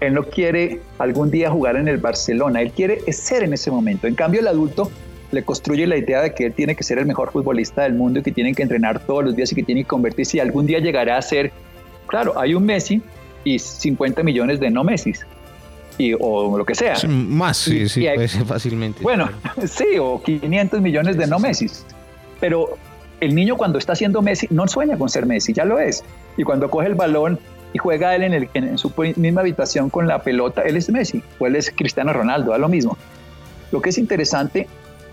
[0.00, 2.60] Él no quiere algún día jugar en el Barcelona.
[2.60, 4.06] Él quiere ser en ese momento.
[4.06, 4.90] En cambio, el adulto
[5.30, 8.20] le construye la idea de que él tiene que ser el mejor futbolista del mundo
[8.20, 10.66] y que tiene que entrenar todos los días y que tiene que convertirse y algún
[10.66, 11.52] día llegará a ser,
[12.10, 13.00] claro, hay un Messi
[13.44, 15.12] y 50 millones de no Messi.
[15.96, 16.94] Y, o lo que sea.
[17.08, 19.02] más, sí, sí, puede ser fácilmente.
[19.02, 19.28] Bueno,
[19.66, 21.66] sí, o 500 millones de no Messi.
[22.40, 22.78] Pero
[23.20, 26.02] el niño cuando está haciendo Messi no sueña con ser Messi, ya lo es.
[26.36, 27.38] Y cuando coge el balón
[27.72, 31.22] y juega él en, el, en su misma habitación con la pelota, él es Messi
[31.38, 32.96] o él es Cristiano Ronaldo, da lo mismo.
[33.70, 34.66] Lo que es interesante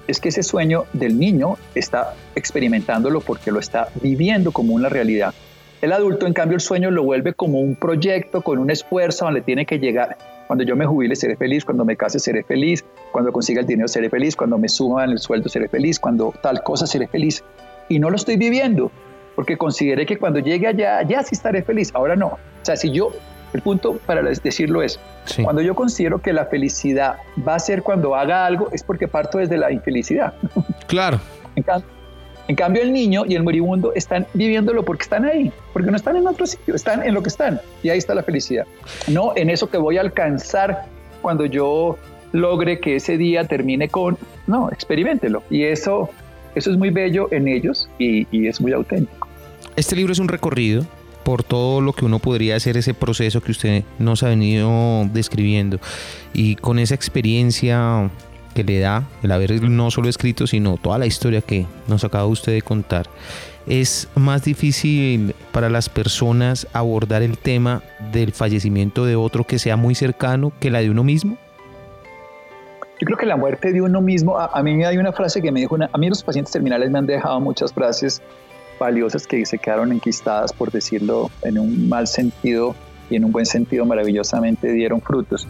[0.07, 5.33] es que ese sueño del niño está experimentándolo porque lo está viviendo como una realidad.
[5.81, 9.41] El adulto, en cambio, el sueño lo vuelve como un proyecto con un esfuerzo donde
[9.41, 10.17] tiene que llegar.
[10.47, 13.87] Cuando yo me jubile seré feliz, cuando me case seré feliz, cuando consiga el dinero
[13.87, 17.43] seré feliz, cuando me suban el sueldo seré feliz, cuando tal cosa seré feliz.
[17.89, 18.91] Y no lo estoy viviendo,
[19.35, 21.91] porque consideré que cuando llegue allá, ya sí estaré feliz.
[21.93, 22.27] Ahora no.
[22.27, 23.11] O sea, si yo,
[23.53, 24.99] el punto para decirlo es,
[25.43, 29.37] cuando yo considero que la felicidad va a ser cuando haga algo, es porque parto
[29.37, 30.33] desde la infelicidad.
[30.87, 31.19] Claro.
[31.55, 31.89] En, cambio,
[32.47, 36.45] el niño y el moribundo están viviéndolo porque están ahí, porque no están en otro
[36.45, 37.59] sitio, están en lo que están.
[37.83, 38.65] Y ahí está la felicidad.
[39.07, 40.85] No en eso que voy a alcanzar
[41.21, 41.97] cuando yo
[42.31, 45.43] logre que ese día termine con, no, experimentelo.
[45.49, 46.09] Y eso,
[46.55, 49.27] eso es muy bello en ellos y, y es muy auténtico.
[49.75, 50.85] Este libro es un recorrido
[51.23, 55.77] por todo lo que uno podría hacer ese proceso que usted nos ha venido describiendo
[56.33, 58.09] y con esa experiencia
[58.57, 62.25] que le da el haber no solo escrito sino toda la historia que nos acaba
[62.25, 63.05] usted de contar
[63.67, 69.77] es más difícil para las personas abordar el tema del fallecimiento de otro que sea
[69.77, 71.37] muy cercano que la de uno mismo
[72.99, 75.51] yo creo que la muerte de uno mismo, a, mí mí hay una frase que
[75.51, 78.23] me dijo, a mí los pacientes terminales me han dejado muchas frases
[78.79, 82.75] valiosas que se quedaron enquistadas, por decirlo en un mal sentido
[83.11, 85.47] y en un buen sentido, maravillosamente dieron frutos.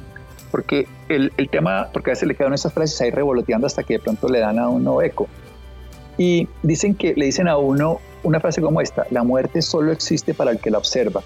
[0.51, 3.95] Porque el, el tema, porque a veces le quedan esas frases ahí revoloteando hasta que
[3.95, 5.27] de pronto le dan a uno eco.
[6.17, 10.33] Y dicen que le dicen a uno una frase como esta, la muerte solo existe
[10.33, 11.21] para el que la observa.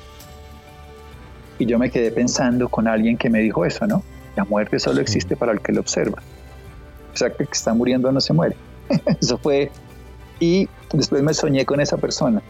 [1.60, 4.04] Y yo me quedé pensando con alguien que me dijo eso, ¿no?
[4.36, 6.22] La muerte solo existe para el que la observa.
[7.14, 8.56] O sea, que el que está muriendo no se muere.
[9.22, 9.72] eso fue
[10.40, 12.42] y después me soñé con esa persona.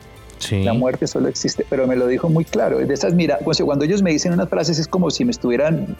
[0.50, 2.80] La muerte solo existe, pero me lo dijo muy claro.
[2.80, 5.96] De esas, mira, cuando ellos me dicen unas frases es como si me estuvieran,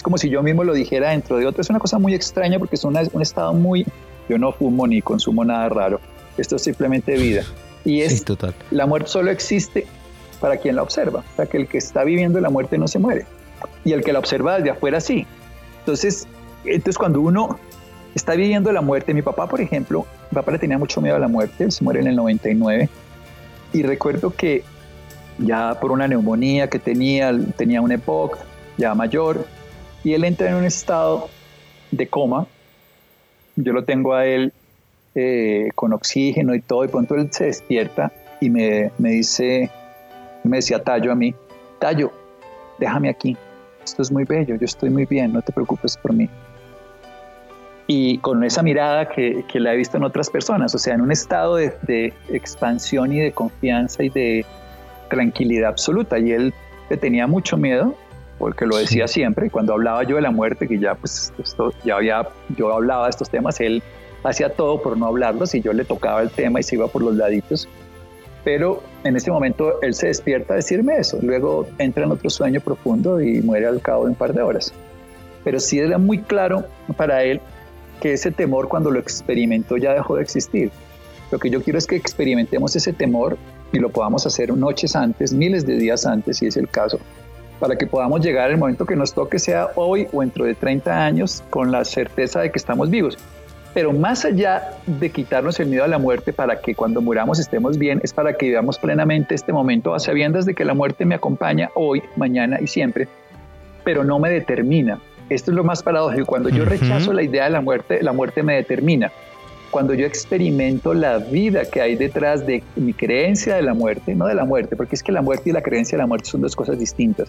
[0.00, 1.60] es como si yo mismo lo dijera dentro de otro.
[1.60, 3.84] Es una cosa muy extraña porque es un estado muy,
[4.30, 6.00] yo no fumo ni consumo nada raro.
[6.38, 7.42] Esto es simplemente vida.
[7.84, 8.54] Y es, total.
[8.70, 9.86] la muerte solo existe
[10.40, 11.20] para quien la observa.
[11.20, 13.26] O sea, que el que está viviendo la muerte no se muere.
[13.84, 15.26] Y el que la observa desde afuera sí.
[15.80, 16.26] Entonces,
[16.64, 17.60] entonces cuando uno
[18.14, 19.12] está viviendo la muerte.
[19.12, 21.84] Mi papá, por ejemplo, mi papá le tenía mucho miedo a la muerte, él se
[21.84, 22.88] muere en el 99
[23.74, 24.64] y recuerdo que
[25.36, 28.38] ya por una neumonía que tenía, tenía una época
[28.78, 29.46] ya mayor
[30.04, 31.28] y él entra en un estado
[31.90, 32.46] de coma.
[33.56, 34.52] Yo lo tengo a él
[35.14, 39.70] eh, con oxígeno y todo y pronto él se despierta y me, me dice,
[40.44, 41.34] me decía Tallo a mí,
[41.78, 42.12] Tallo,
[42.78, 43.36] déjame aquí,
[43.84, 46.28] esto es muy bello, yo estoy muy bien, no te preocupes por mí
[47.92, 51.00] y con esa mirada que, que, la he visto en otras personas, o sea, en
[51.00, 54.46] un estado de, de, expansión y de confianza y de
[55.08, 56.16] tranquilidad absoluta.
[56.20, 56.54] Y él
[56.88, 57.96] le tenía mucho miedo,
[58.40, 61.74] porque lo decía siempre, y cuando hablaba yo de la muerte, que ya pues esto,
[61.84, 62.26] ya había,
[62.56, 63.82] yo hablaba de estos temas, él
[64.24, 67.02] hacía todo por no hablarlos y yo le tocaba el tema y se iba por
[67.02, 67.68] los laditos.
[68.42, 72.62] Pero en ese momento él se despierta a decirme eso, luego entra en otro sueño
[72.62, 74.72] profundo y muere al cabo de un par de horas.
[75.44, 76.64] pero sí era muy claro
[76.96, 77.42] para él
[78.00, 80.70] que ese temor cuando lo experimentó ya dejó de existir.
[81.30, 83.36] Lo que yo quiero es que experimentemos ese temor
[83.70, 86.98] y lo podamos hacer noches antes, miles de días antes, si es el caso,
[87.60, 91.04] para que podamos llegar al momento que nos toque, sea hoy o dentro de 30
[91.04, 93.18] años, con la certeza de que estamos vivos.
[93.72, 97.78] Pero más allá de quitarnos el miedo a la muerte para que cuando muramos estemos
[97.78, 101.14] bien, es para que vivamos plenamente este momento a sabiendas de que la muerte me
[101.14, 103.06] acompaña hoy, mañana y siempre,
[103.84, 104.98] pero no me determina.
[105.28, 106.26] Esto es lo más paradójico.
[106.26, 109.12] Cuando yo rechazo la idea de la muerte, la muerte me determina.
[109.70, 114.26] Cuando yo experimento la vida que hay detrás de mi creencia de la muerte, no
[114.26, 116.40] de la muerte, porque es que la muerte y la creencia de la muerte son
[116.40, 117.28] dos cosas distintas.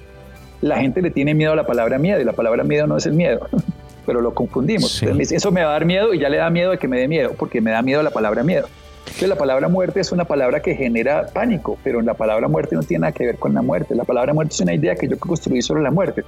[0.62, 3.06] La gente le tiene miedo a la palabra miedo y la palabra miedo no es
[3.06, 3.48] el miedo,
[4.06, 5.02] pero lo confundimos.
[5.02, 7.08] eso me va a dar miedo y ya le da miedo de que me dé
[7.08, 8.68] miedo, porque me da miedo la palabra miedo.
[9.06, 12.84] Entonces, la palabra muerte es una palabra que genera pánico, pero la palabra muerte no
[12.84, 13.94] tiene nada que ver con la muerte.
[13.96, 16.24] La palabra muerte es una idea que yo construí sobre la muerte.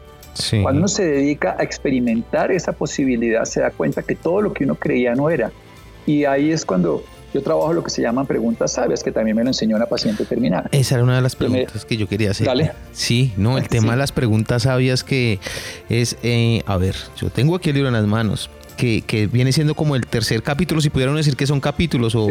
[0.62, 4.64] Cuando uno se dedica a experimentar esa posibilidad, se da cuenta que todo lo que
[4.64, 5.52] uno creía no era.
[6.06, 9.44] Y ahí es cuando yo trabajo lo que se llaman preguntas sabias, que también me
[9.44, 10.70] lo enseñó una paciente terminal.
[10.72, 12.46] Esa era una de las preguntas que, yo quería hacer.
[12.46, 12.72] Dale.
[12.92, 15.40] Sí, no, el tema de las preguntas sabias que
[15.90, 19.52] es, eh, a ver, yo tengo aquí el libro en las manos, que, que, viene
[19.52, 22.28] siendo como el tercer capítulo, si pudieran decir que son capítulos o,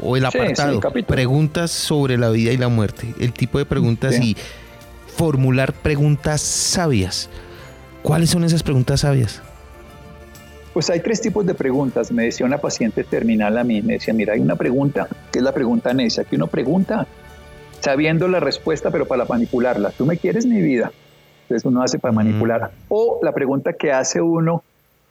[0.00, 0.80] o, el apartado.
[1.06, 4.36] preguntas sobre la vida y la muerte, el tipo de preguntas y
[5.16, 7.28] formular preguntas sabias.
[8.02, 9.42] ¿Cuáles son esas preguntas sabias?
[10.72, 12.10] Pues hay tres tipos de preguntas.
[12.10, 15.44] Me decía una paciente terminal a mí, me decía, mira, hay una pregunta, que es
[15.44, 17.06] la pregunta necia, que uno pregunta
[17.80, 19.90] sabiendo la respuesta, pero para manipularla.
[19.90, 20.92] ¿Tú me quieres mi vida?
[21.42, 22.70] Entonces uno hace para manipular.
[22.88, 24.62] O la pregunta que hace uno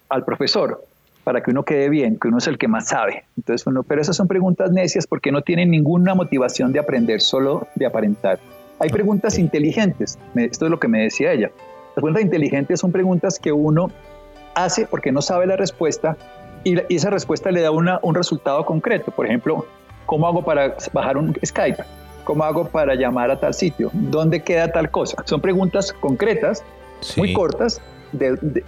[0.09, 0.83] al profesor,
[1.23, 3.25] para que uno quede bien, que uno es el que más sabe.
[3.37, 7.67] Entonces uno, pero esas son preguntas necias porque no tienen ninguna motivación de aprender, solo
[7.75, 8.39] de aparentar.
[8.79, 11.51] Hay preguntas inteligentes, esto es lo que me decía ella.
[11.89, 13.91] Las preguntas inteligentes son preguntas que uno
[14.55, 16.17] hace porque no sabe la respuesta
[16.63, 19.11] y, esa respuesta le da una, un resultado concreto.
[19.11, 19.65] Por ejemplo,
[20.05, 21.83] ¿cómo hago para bajar un Skype?
[22.23, 23.89] ¿Cómo hago para llamar a tal sitio?
[23.93, 25.23] ¿Dónde queda tal cosa?
[25.25, 26.63] Son preguntas concretas,
[27.17, 27.81] muy cortas,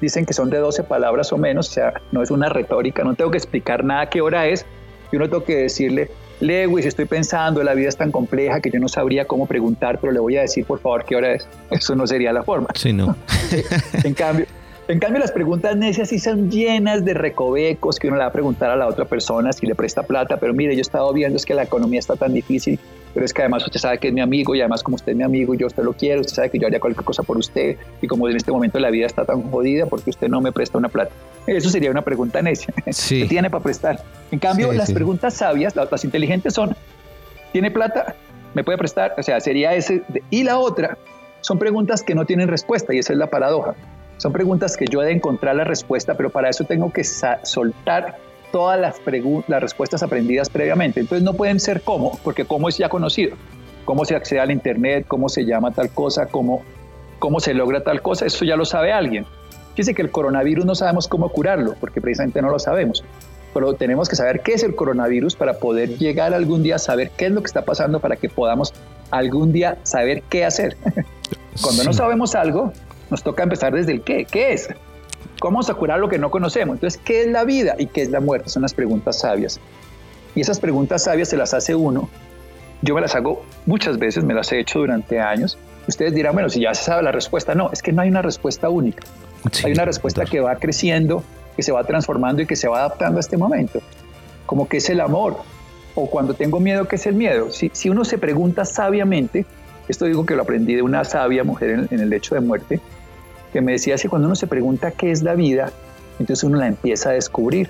[0.01, 3.13] dicen que son de 12 palabras o menos, o sea, no es una retórica, no
[3.13, 4.65] tengo que explicar nada qué hora es,
[5.11, 8.79] y uno tengo que decirle, Lewis, estoy pensando, la vida es tan compleja que yo
[8.79, 11.47] no sabría cómo preguntar, pero le voy a decir, por favor, qué hora es.
[11.71, 12.69] Eso no sería la forma.
[12.75, 13.15] Sí, no.
[14.03, 14.45] en cambio,
[14.87, 18.33] en cambio, las preguntas necias sí son llenas de recovecos que uno le va a
[18.33, 21.37] preguntar a la otra persona si le presta plata, pero mire, yo he estado viendo
[21.37, 22.77] es que la economía está tan difícil,
[23.13, 25.17] pero es que además usted sabe que es mi amigo y además como usted es
[25.17, 27.77] mi amigo yo usted lo quiero, usted sabe que yo haría cualquier cosa por usted
[28.01, 30.77] y como en este momento la vida está tan jodida porque usted no me presta
[30.77, 31.11] una plata.
[31.47, 32.73] Eso sería una pregunta necia.
[32.91, 33.19] Sí.
[33.23, 34.03] ¿Qué tiene para prestar?
[34.31, 36.75] En cambio, las preguntas sabias, las, inteligentes son,
[37.53, 38.15] ¿tiene plata?
[38.53, 39.15] ¿Me puede prestar?
[39.17, 40.03] O sea, sería ese.
[40.29, 40.97] Y la otra
[41.39, 43.75] son preguntas que no tienen respuesta y esa es la paradoja.
[44.23, 48.15] Son preguntas que yo he de encontrar la respuesta, pero para eso tengo que soltar
[48.53, 49.01] todas las,
[49.49, 51.01] las respuestas aprendidas previamente.
[51.01, 53.35] Entonces no pueden ser cómo, porque cómo es ya conocido.
[53.83, 56.63] Cómo se accede al Internet, cómo se llama tal cosa, cómo,
[57.19, 59.25] cómo se logra tal cosa, eso ya lo sabe alguien.
[59.75, 63.03] Dice que el coronavirus no sabemos cómo curarlo, porque precisamente no lo sabemos.
[63.53, 67.11] Pero tenemos que saber qué es el coronavirus para poder llegar algún día a saber
[67.17, 68.73] qué es lo que está pasando para que podamos
[69.11, 70.77] algún día saber qué hacer.
[71.61, 72.71] Cuando no sabemos algo,
[73.13, 74.25] nos toca empezar desde el qué.
[74.25, 74.69] ¿Qué es?
[75.39, 76.77] ¿Cómo vamos a curar lo que no conocemos?
[76.77, 78.49] Entonces, ¿qué es la vida y qué es la muerte?
[78.49, 79.59] Son las preguntas sabias.
[80.33, 82.09] Y esas preguntas sabias se las hace uno.
[82.81, 85.59] Yo me las hago muchas veces, me las he hecho durante años.
[85.87, 88.23] Ustedes dirán, bueno, si ya se sabe la respuesta, no, es que no hay una
[88.23, 89.03] respuesta única.
[89.63, 91.23] hay una respuesta que va creciendo,
[91.55, 93.79] que se va transformando y que se va adaptando a este momento.
[94.47, 95.37] Como que es el amor,
[95.93, 97.51] o cuando tengo miedo, ¿qué es el miedo?
[97.51, 99.45] Si, si uno se pregunta sabiamente,
[99.87, 102.81] esto digo que lo aprendí de una sabia mujer en, en el lecho de muerte,
[103.53, 105.71] que me decía que cuando uno se pregunta qué es la vida,
[106.19, 107.69] entonces uno la empieza a descubrir.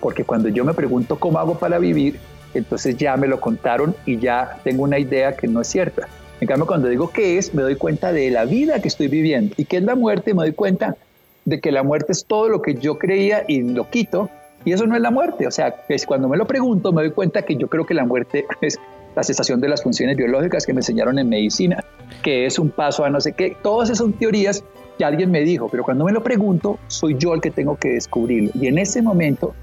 [0.00, 2.18] Porque cuando yo me pregunto cómo hago para vivir,
[2.54, 6.08] entonces ya me lo contaron y ya tengo una idea que no es cierta.
[6.40, 9.54] En cambio, cuando digo qué es, me doy cuenta de la vida que estoy viviendo.
[9.58, 10.34] ¿Y qué es la muerte?
[10.34, 10.96] Me doy cuenta
[11.44, 14.30] de que la muerte es todo lo que yo creía y lo quito.
[14.64, 15.48] Y eso no es la muerte.
[15.48, 18.04] O sea, es cuando me lo pregunto, me doy cuenta que yo creo que la
[18.04, 18.78] muerte es
[19.16, 21.82] la cesación de las funciones biológicas que me enseñaron en medicina,
[22.22, 23.56] que es un paso a no sé qué.
[23.64, 24.62] Todas esas son teorías
[24.98, 27.90] que alguien me dijo, pero cuando me lo pregunto, soy yo el que tengo que
[27.90, 28.50] descubrirlo.
[28.54, 29.54] Y en ese momento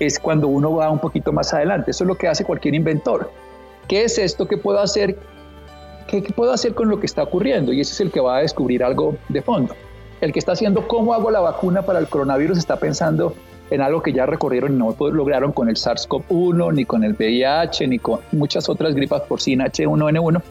[0.00, 1.92] es cuando uno va un poquito más adelante.
[1.92, 3.30] Eso es lo que hace cualquier inventor.
[3.88, 5.16] ¿Qué es esto que puedo hacer?
[6.08, 7.72] ¿Qué, puedo hacer con lo que está ocurriendo?
[7.72, 9.74] Y ese es el que va a descubrir algo de fondo.
[10.20, 13.34] El que está haciendo cómo hago la vacuna para el coronavirus está pensando
[13.70, 17.86] en algo que ya recorrieron y no lograron con el SARS-CoV-1, ni con el VIH,
[17.86, 20.42] ni con muchas otras gripas porcina H1N1.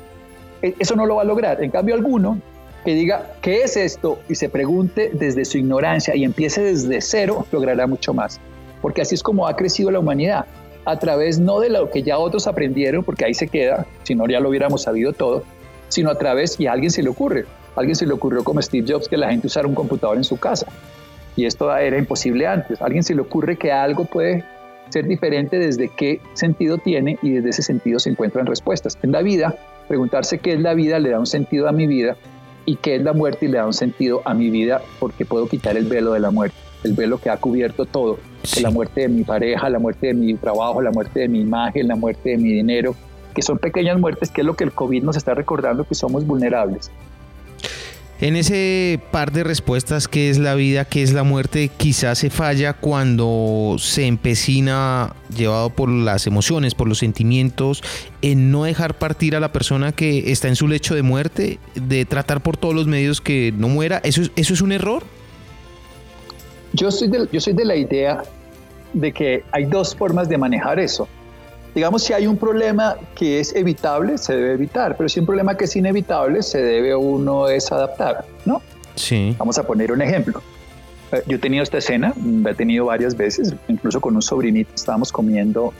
[0.61, 1.63] E, eso no lo va a lograr.
[1.63, 2.39] En cambio, alguno
[2.83, 4.19] que diga, ¿qué es esto?
[4.29, 8.39] Y se pregunte desde su ignorancia y empiece desde cero, logrará mucho más.
[8.81, 10.45] Porque así es como ha crecido la humanidad,
[10.85, 14.27] a través no de lo que ya otros aprendieron, porque ahí se queda, si no
[14.27, 15.43] ya lo hubiéramos sabido todo,
[15.89, 18.61] sino a través, y a alguien se le ocurre, a alguien se le ocurrió como
[18.61, 20.67] Steve Jobs que la gente usara un computador en su casa.
[21.35, 22.81] Y esto era imposible antes.
[22.81, 24.43] A alguien se le ocurre que algo puede
[24.89, 28.97] ser diferente desde qué sentido tiene y desde ese sentido se encuentran respuestas.
[29.01, 29.55] En la vida,
[29.87, 32.17] preguntarse qué es la vida le da un sentido a mi vida
[32.65, 35.47] y qué es la muerte y le da un sentido a mi vida porque puedo
[35.47, 38.19] quitar el velo de la muerte, el velo que ha cubierto todo,
[38.61, 41.87] la muerte de mi pareja, la muerte de mi trabajo, la muerte de mi imagen,
[41.87, 42.95] la muerte de mi dinero,
[43.33, 46.25] que son pequeñas muertes, que es lo que el COVID nos está recordando que somos
[46.25, 46.91] vulnerables.
[48.21, 51.71] En ese par de respuestas, ¿qué es la vida, qué es la muerte?
[51.75, 57.83] Quizás se falla cuando se empecina, llevado por las emociones, por los sentimientos,
[58.21, 62.05] en no dejar partir a la persona que está en su lecho de muerte, de
[62.05, 63.99] tratar por todos los medios que no muera.
[64.03, 65.01] ¿Eso, eso es un error?
[66.73, 68.21] Yo soy, yo soy de la idea
[68.93, 71.07] de que hay dos formas de manejar eso
[71.73, 75.27] digamos, si hay un problema que es evitable, se debe evitar, pero si hay un
[75.27, 78.61] problema que es inevitable, se debe uno es adaptar, ¿no?
[78.95, 79.35] Sí.
[79.37, 80.41] Vamos a poner un ejemplo.
[81.11, 84.71] Eh, yo he tenido esta escena, la he tenido varias veces, incluso con un sobrinito,
[84.75, 85.73] estábamos comiendo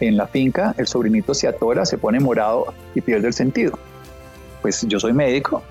[0.00, 3.78] en la finca, el sobrinito se atora, se pone morado y pierde el sentido.
[4.62, 5.62] Pues yo soy médico,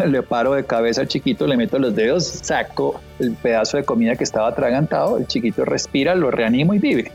[0.06, 4.14] le paro de cabeza al chiquito, le meto los dedos, saco el pedazo de comida
[4.14, 7.12] que estaba atragantado, el chiquito respira, lo reanimo y vive.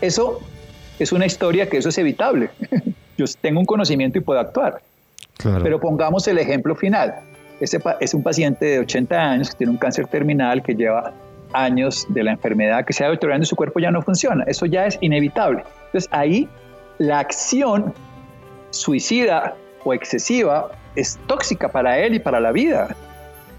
[0.00, 0.40] Eso
[1.00, 2.50] es una historia que eso es evitable.
[3.18, 4.80] Yo tengo un conocimiento y puedo actuar.
[5.62, 7.14] Pero pongamos el ejemplo final.
[7.60, 11.12] Ese es un paciente de 80 años que tiene un cáncer terminal que lleva
[11.52, 14.44] años de la enfermedad que se ha deteriorando y su cuerpo ya no funciona.
[14.46, 15.64] Eso ya es inevitable.
[15.86, 16.48] Entonces ahí
[16.98, 17.94] la acción
[18.70, 22.94] suicida o excesiva es tóxica para él y para la vida.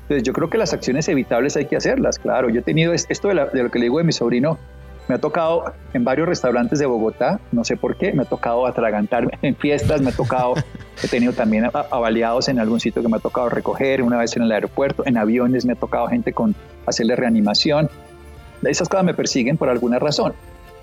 [0.03, 2.49] Entonces yo creo que las acciones evitables hay que hacerlas, claro.
[2.49, 4.57] Yo he tenido esto de, de lo que le digo de mi sobrino,
[5.11, 8.65] me ha tocado en varios restaurantes de Bogotá, no sé por qué, me ha tocado
[8.65, 10.53] atragantarme en fiestas, me ha tocado,
[11.03, 14.43] he tenido también avaliados en algún sitio que me ha tocado recoger, una vez en
[14.43, 17.89] el aeropuerto, en aviones me ha tocado gente con hacerle reanimación.
[18.63, 20.31] Esas cosas me persiguen por alguna razón.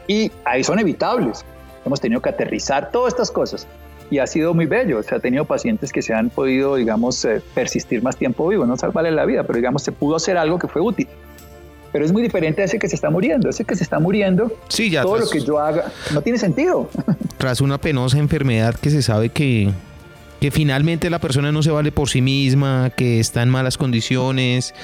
[0.07, 1.43] Y ahí son evitables.
[1.87, 3.67] Hemos tenido que aterrizar todas estas cosas.
[4.11, 5.03] Y ha sido muy bello.
[5.03, 8.77] Se ha tenido pacientes que se han podido, digamos, eh, persistir más tiempo vivo, no
[8.77, 11.09] salvarle la vida, pero digamos, se pudo hacer algo que fue útil
[11.93, 13.49] pero es muy diferente a ese que se está muriendo.
[13.49, 16.91] Ese que se está muriendo, sí, ya todo lo que yo haga no tiene sentido.
[17.39, 19.71] Tras una penosa enfermedad que se sabe que,
[20.41, 24.75] que finalmente la persona no se vale por sí misma, que está en malas condiciones,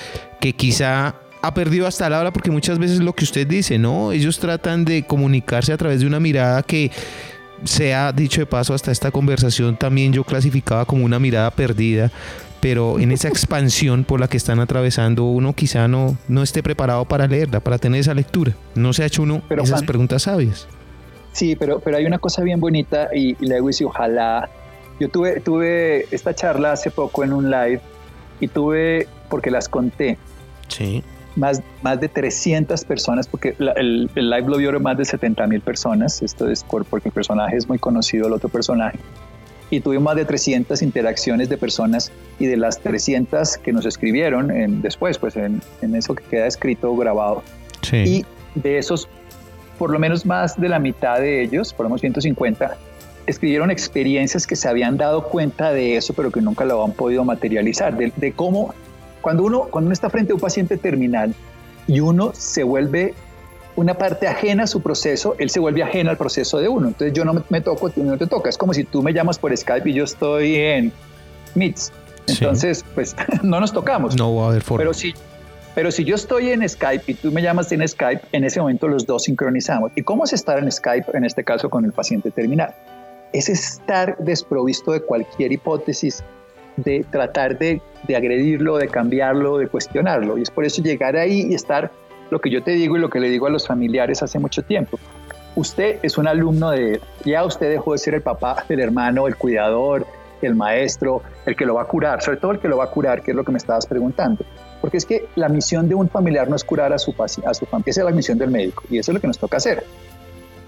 [0.41, 4.13] que quizá ha perdido hasta la hora porque muchas veces lo que usted dice, ¿no?
[4.13, 6.91] Ellos tratan de comunicarse a través de una mirada que
[7.65, 12.11] se ha dicho de paso hasta esta conversación también yo clasificaba como una mirada perdida
[12.65, 17.05] pero en esa expansión por la que están atravesando uno quizá no, no esté preparado
[17.05, 18.55] para leerla, para tener esa lectura.
[18.75, 20.67] No se ha hecho uno esas preguntas sabias.
[21.33, 24.49] Sí, pero, pero hay una cosa bien bonita y, le digo, y ojalá,
[24.99, 27.83] yo tuve, tuve esta charla hace poco en un live
[28.41, 30.17] y tuve, porque las conté,
[30.69, 31.05] sí.
[31.37, 35.61] más, más de 300 personas, porque el, el, live lo vieron más de 70 mil
[35.61, 38.99] personas, esto es porque el personaje es muy conocido, el otro personaje,
[39.77, 44.51] y tuvimos más de 300 interacciones de personas y de las 300 que nos escribieron
[44.51, 47.43] en, después, pues en, en eso que queda escrito o grabado.
[47.93, 49.09] Y de esos,
[49.79, 52.77] por lo menos más de la mitad de ellos, por lo menos 150,
[53.27, 57.25] escribieron experiencias que se habían dado cuenta de eso, pero que nunca lo han podido
[57.25, 58.75] materializar, de, de cómo
[59.21, 61.35] cuando uno, cuando uno está frente a un paciente terminal
[61.87, 63.15] y uno se vuelve
[63.77, 66.89] una parte ajena a su proceso, él se vuelve ajeno al proceso de uno.
[66.89, 68.55] Entonces yo no me, toco, tú no te tocas.
[68.55, 70.93] Es como si tú me llamas por Skype y yo estoy en
[71.55, 71.93] Meets.
[72.27, 74.17] Entonces, pues no nos tocamos.
[74.17, 74.79] No va a haber forma.
[74.79, 75.15] Pero si,
[75.75, 78.89] pero si yo estoy en Skype y tú me llamas en Skype, en ese momento
[78.89, 79.91] los dos sincronizamos.
[79.97, 82.75] ¿Y cómo es estar en Skype, en este caso con el paciente terminal?
[83.33, 86.23] Es estar desprovisto de cualquier hipótesis
[86.77, 90.39] de tratar de, de agredirlo, de cambiarlo, de cuestionarlo.
[90.39, 91.91] Y es por eso llegar ahí y estar
[92.35, 94.63] lo que yo te digo y lo que le digo a los familiares hace mucho
[94.63, 94.99] tiempo.
[95.55, 99.37] Usted es un alumno de, ya usted dejó de ser el papá, el hermano, el
[99.37, 100.05] cuidador,
[100.43, 102.91] el maestro, el que lo va a curar, sobre todo el que lo va a
[102.91, 104.45] curar, que es lo que me estabas preguntando.
[104.81, 107.67] Porque es que la misión de un familiar no es curar a su, a su
[107.67, 109.85] familia, esa es la misión del médico y eso es lo que nos toca hacer.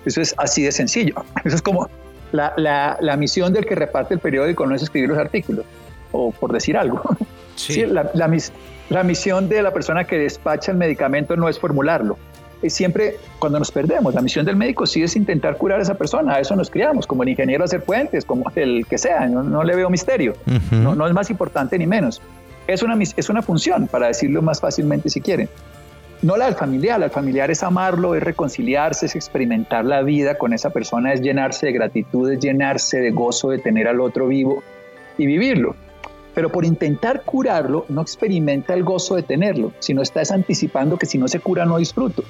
[0.05, 1.17] Eso es así de sencillo.
[1.45, 1.89] Eso es como
[2.31, 5.64] la, la, la misión del que reparte el periódico no es escribir los artículos,
[6.12, 7.03] o por decir algo.
[7.57, 7.87] Sí.
[7.87, 8.29] la, la,
[8.89, 12.18] la misión de la persona que despacha el medicamento no es formularlo.
[12.62, 14.14] Es siempre cuando nos perdemos.
[14.14, 16.34] La misión del médico sí es intentar curar a esa persona.
[16.34, 19.26] A eso nos criamos, como el ingeniero hacer puentes, como el que sea.
[19.26, 20.34] No, le veo misterio.
[20.70, 22.22] no, no es más importante ni menos.
[22.66, 25.49] es una, es una función, para decirlo más fácilmente si quieren.
[26.22, 30.39] No la del familiar, la del familiar es amarlo, es reconciliarse, es experimentar la vida
[30.39, 34.26] con esa persona, es llenarse de gratitud, es llenarse de gozo de tener al otro
[34.26, 34.62] vivo
[35.18, 35.76] y vivirlo.
[36.37, 41.16] Pero por intentar curarlo, no experimenta el gozo de tenerlo, sino estás anticipando que si
[41.16, 42.24] no se cura no disfruto.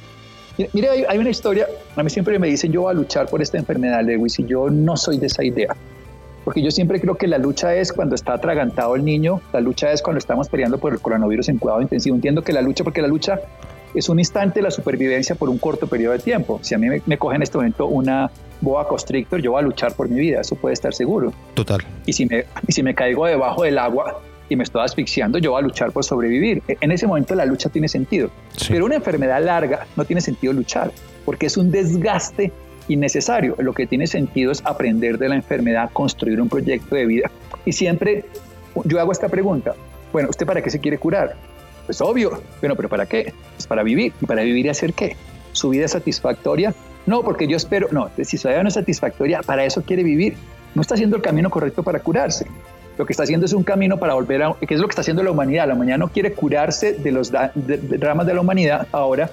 [0.73, 3.59] Mire, hay, una historia, a mí siempre me dicen yo voy a luchar por esta
[3.59, 5.75] enfermedad, Lewis, y yo no soy de esa idea.
[6.45, 9.91] Porque yo siempre creo que la lucha es cuando está atragantado el niño, la lucha
[9.91, 12.15] es cuando estamos peleando por el coronavirus en cuidado intensivo.
[12.15, 13.41] Entiendo que la lucha, porque la lucha
[13.99, 16.61] es un instante de la supervivencia por un corto periodo de tiempo.
[16.63, 18.31] Si a mí me, me coge en este momento una
[18.61, 21.33] boa constrictor, yo voy a luchar por mi vida, eso puede estar seguro.
[21.55, 21.81] Total.
[22.05, 25.53] Y si me, y si me caigo debajo del agua, y me estoy asfixiando, yo
[25.53, 26.63] voy a luchar por sobrevivir.
[26.69, 28.31] E, en ese momento la lucha tiene sentido.
[28.69, 30.93] Pero una enfermedad larga no tiene sentido luchar,
[31.25, 32.53] porque es un desgaste
[32.89, 33.57] innecesario.
[33.59, 37.31] Lo que tiene sentido es aprender de la enfermedad, construir un proyecto de vida.
[37.65, 38.25] Y siempre
[38.85, 39.75] yo hago esta pregunta,
[40.13, 41.35] bueno, ¿usted para qué se quiere curar?
[41.87, 43.33] Pues obvio, bueno, pero ¿para qué?
[43.55, 44.13] Pues para vivir.
[44.21, 45.17] ¿Y para vivir y hacer qué?
[45.53, 46.75] ¿Su vida es satisfactoria?
[47.07, 50.37] No, porque yo espero, no, si su vida no es satisfactoria, para eso quiere vivir.
[50.75, 52.47] No está haciendo el camino correcto para curarse
[52.99, 55.03] lo que está haciendo es un camino para volver a, ¿qué es lo que está
[55.03, 55.69] haciendo la humanidad?
[55.69, 59.31] La humanidad no quiere curarse de los dramas de la humanidad ahora,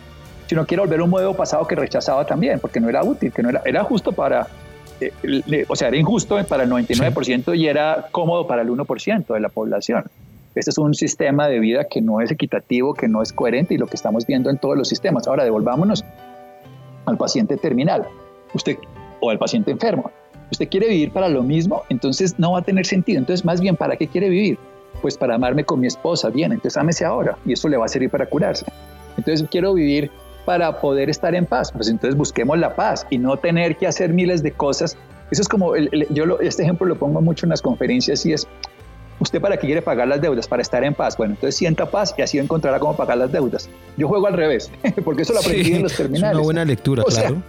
[0.47, 3.41] sino quiere volver a un modelo pasado que rechazaba también, porque no era útil, que
[3.41, 4.47] no era, era justo para,
[4.99, 9.39] eh, o sea, era injusto para el 99% y era cómodo para el 1% de
[9.39, 10.03] la población.
[10.55, 13.77] Este es un sistema de vida que no es equitativo, que no es coherente y
[13.77, 15.27] lo que estamos viendo en todos los sistemas.
[15.27, 16.03] Ahora devolvámonos
[17.05, 18.07] al paciente terminal,
[18.53, 18.77] usted
[19.19, 20.11] o al paciente enfermo
[20.53, 23.19] usted quiere vivir para lo mismo, entonces no va a tener sentido.
[23.19, 24.57] Entonces, más bien, ¿para qué quiere vivir?
[25.01, 26.29] Pues para amarme con mi esposa.
[26.29, 28.65] Bien, entonces ámese ahora y eso le va a servir para curarse.
[29.17, 30.09] Entonces, quiero vivir
[30.45, 31.71] para poder estar en paz.
[31.71, 34.97] Pues entonces busquemos la paz y no tener que hacer miles de cosas.
[35.31, 38.47] Eso es como, yo este ejemplo lo pongo mucho en las conferencias y es,
[39.23, 40.47] ¿usted para qué quiere pagar las deudas?
[40.47, 41.17] Para estar en paz.
[41.17, 43.69] Bueno, entonces sienta paz y así encontrará cómo pagar las deudas.
[43.97, 44.71] Yo juego al revés,
[45.03, 46.31] porque eso lo aprendí en los terminales.
[46.31, 47.41] Es una buena lectura, claro.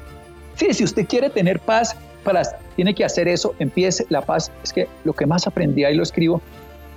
[0.57, 2.43] sí, si usted quiere tener paz, para,
[2.77, 4.51] tiene que hacer eso, empiece la paz.
[4.63, 6.41] Es que lo que más aprendí ahí lo escribo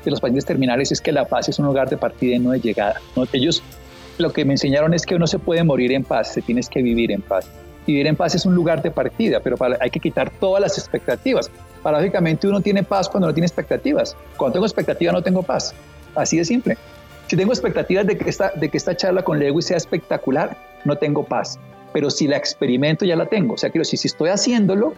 [0.05, 2.51] de los pacientes terminales es que la paz es un lugar de partida y no
[2.51, 2.95] de llegada.
[3.33, 3.61] Ellos
[4.17, 6.81] lo que me enseñaron es que uno se puede morir en paz, se tienes que
[6.81, 7.47] vivir en paz.
[7.87, 11.49] Vivir en paz es un lugar de partida, pero hay que quitar todas las expectativas.
[11.81, 14.15] Paradójicamente uno tiene paz cuando no tiene expectativas.
[14.35, 15.73] Cuando tengo expectativas no tengo paz.
[16.13, 16.77] Así de simple.
[17.27, 20.97] Si tengo expectativas de que esta, de que esta charla con Lewis sea espectacular, no
[20.97, 21.57] tengo paz.
[21.93, 23.53] Pero si la experimento ya la tengo.
[23.53, 24.93] O sea, quiero decir, si estoy haciéndolo,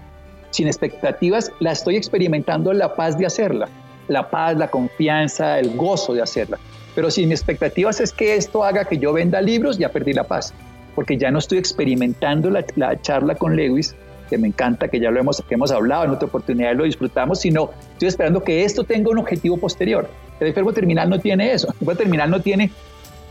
[0.50, 3.70] sin expectativas, la estoy experimentando la paz de hacerla,
[4.08, 6.58] la paz, la confianza, el gozo de hacerla.
[6.96, 10.24] Pero si mi expectativas es que esto haga que yo venda libros, ya perdí la
[10.24, 10.54] paz,
[11.00, 13.96] porque ya no estoy experimentando la, charla con Lewis,
[14.30, 17.40] que me encanta, que ya lo hemos, que hemos hablado en otra oportunidad, lo disfrutamos,
[17.40, 20.10] sino estoy esperando que esto tenga un objetivo posterior.
[20.42, 21.68] El enfermo terminal no tiene eso.
[21.68, 22.70] El enfermo terminal no tiene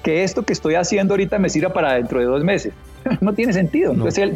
[0.03, 2.73] que esto que estoy haciendo ahorita me sirva para dentro de dos meses.
[3.21, 3.93] no tiene sentido.
[3.93, 4.31] Entonces,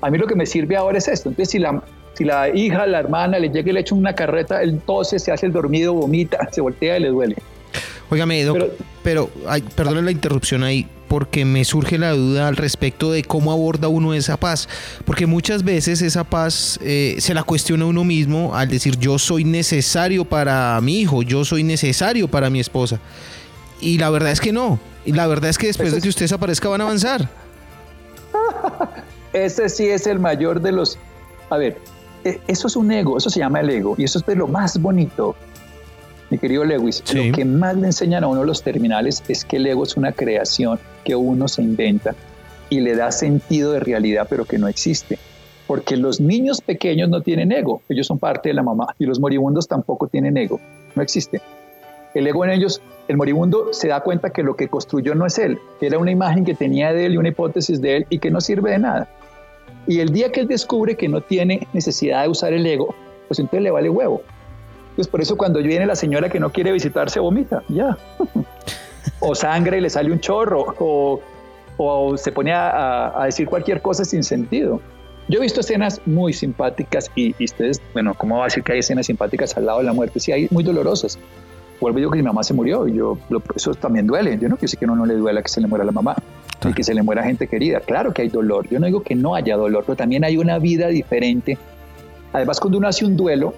[0.00, 1.28] a mí lo que me sirve ahora es esto.
[1.28, 1.82] Entonces, si la,
[2.14, 5.30] si la hija, la hermana le llega y le echa una carreta, él tose, se
[5.30, 7.36] hace el dormido, vomita, se voltea y le duele.
[8.08, 8.70] Óigame, pero,
[9.02, 9.30] pero
[9.76, 14.14] perdone la interrupción ahí, porque me surge la duda al respecto de cómo aborda uno
[14.14, 14.68] esa paz.
[15.04, 19.44] Porque muchas veces esa paz eh, se la cuestiona uno mismo al decir yo soy
[19.44, 23.00] necesario para mi hijo, yo soy necesario para mi esposa.
[23.80, 24.78] Y la verdad es que no.
[25.04, 27.28] Y la verdad es que después de que usted desaparezca van a avanzar.
[29.32, 30.98] Ese sí es el mayor de los...
[31.50, 31.78] A ver,
[32.24, 34.48] eh, eso es un ego, eso se llama el ego, y eso es de lo
[34.48, 35.34] más bonito,
[36.30, 37.02] mi querido Lewis.
[37.14, 40.12] Lo que más le enseñan a uno los terminales es que el ego es una
[40.12, 42.14] creación que uno se inventa
[42.70, 45.18] y le da sentido de realidad, pero que no existe.
[45.66, 49.20] Porque los niños pequeños no tienen ego, ellos son parte de la mamá, y los
[49.20, 50.60] moribundos tampoco tienen ego,
[50.94, 51.42] no existe.
[52.14, 55.38] El ego en ellos, el moribundo se da cuenta que lo que construyó no es
[55.38, 58.30] él, era una imagen que tenía de él y una hipótesis de él y que
[58.30, 59.08] no sirve de nada.
[59.86, 62.94] Y el día que él descubre que no tiene necesidad de usar el ego,
[63.28, 64.22] pues entonces le vale huevo.
[64.98, 67.96] Pues por eso cuando viene la señora que no quiere visitar se vomita, ya.
[69.20, 71.20] o sangre y le sale un chorro, o,
[71.76, 74.80] o se pone a, a, decir cualquier cosa sin sentido.
[75.28, 78.80] Yo he visto escenas muy simpáticas y, ustedes, bueno, ¿cómo va a decir que hay
[78.80, 80.18] escenas simpáticas al lado de la muerte?
[80.18, 81.16] Sí, hay muy dolorosas.
[81.80, 83.16] Vuelvo yo que mi mamá se murió y yo,
[83.54, 84.32] eso también duele.
[84.32, 86.16] Yo no quiero decir que no, no le duela que se le muera la mamá
[86.68, 87.78] y que se le muera gente querida.
[87.78, 90.58] Claro que hay dolor, yo no digo que no haya dolor, pero también hay una
[90.58, 91.56] vida diferente.
[92.32, 93.54] Además, cuando uno hace un duelo,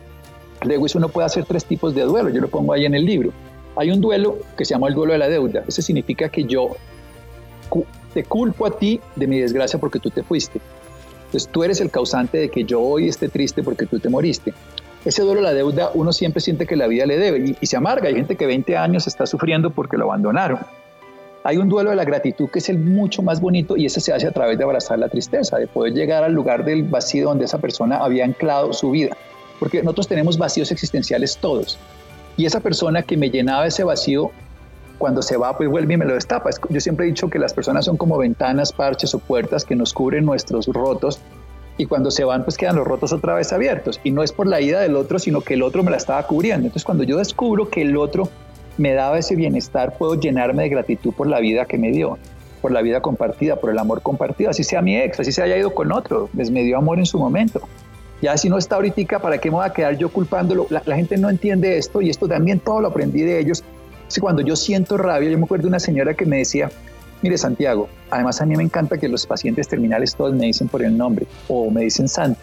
[0.69, 3.33] eso uno puede hacer tres tipos de duelo, yo lo pongo ahí en el libro.
[3.77, 5.65] Hay un duelo que se llama el duelo de la deuda.
[5.67, 6.77] Eso significa que yo
[8.13, 10.61] te culpo a ti de mi desgracia porque tú te fuiste.
[11.27, 14.53] Entonces tú eres el causante de que yo hoy esté triste porque tú te moriste.
[15.05, 17.77] ese duelo la deuda, uno siempre siente que la vida le debe y, y, se
[17.77, 18.09] amarga.
[18.09, 20.59] Hay gente que 20 años está sufriendo porque lo abandonaron.
[21.43, 24.13] Hay un duelo de la gratitud que es el mucho más bonito y ese se
[24.13, 27.47] hace a través de abrazar la tristeza, de poder llegar al lugar del vacío donde
[27.47, 29.17] esa persona había anclado su vida.
[29.61, 31.79] Porque nosotros tenemos vacíos existenciales todos.
[32.37, 34.33] Y esa persona que me llenaba ese vacío,
[34.99, 36.51] cuando se va, pues vuelve y me lo destapa.
[36.69, 39.93] Yo siempre he dicho que las personas son como ventanas, parches o puertas que nos
[39.93, 41.21] cubren nuestros rotos
[41.81, 44.47] y cuando se van pues quedan los rotos otra vez abiertos y no es por
[44.47, 47.17] la ida del otro sino que el otro me la estaba cubriendo entonces cuando yo
[47.17, 48.29] descubro que el otro
[48.77, 52.19] me daba ese bienestar puedo llenarme de gratitud por la vida que me dio
[52.61, 55.57] por la vida compartida por el amor compartido así sea mi ex así se haya
[55.57, 57.63] ido con otro les me dio amor en su momento
[58.23, 60.97] ya si no está ahorita para qué me voy a quedar yo culpándolo la, la
[60.97, 63.65] gente no entiende esto y esto también todo lo aprendí de ellos
[64.21, 66.71] cuando yo siento rabia yo me acuerdo de una señora que me decía
[67.23, 70.83] Mire, Santiago, además a mí me encanta que los pacientes terminales todos me dicen por
[70.83, 72.41] el nombre o me dicen Santi,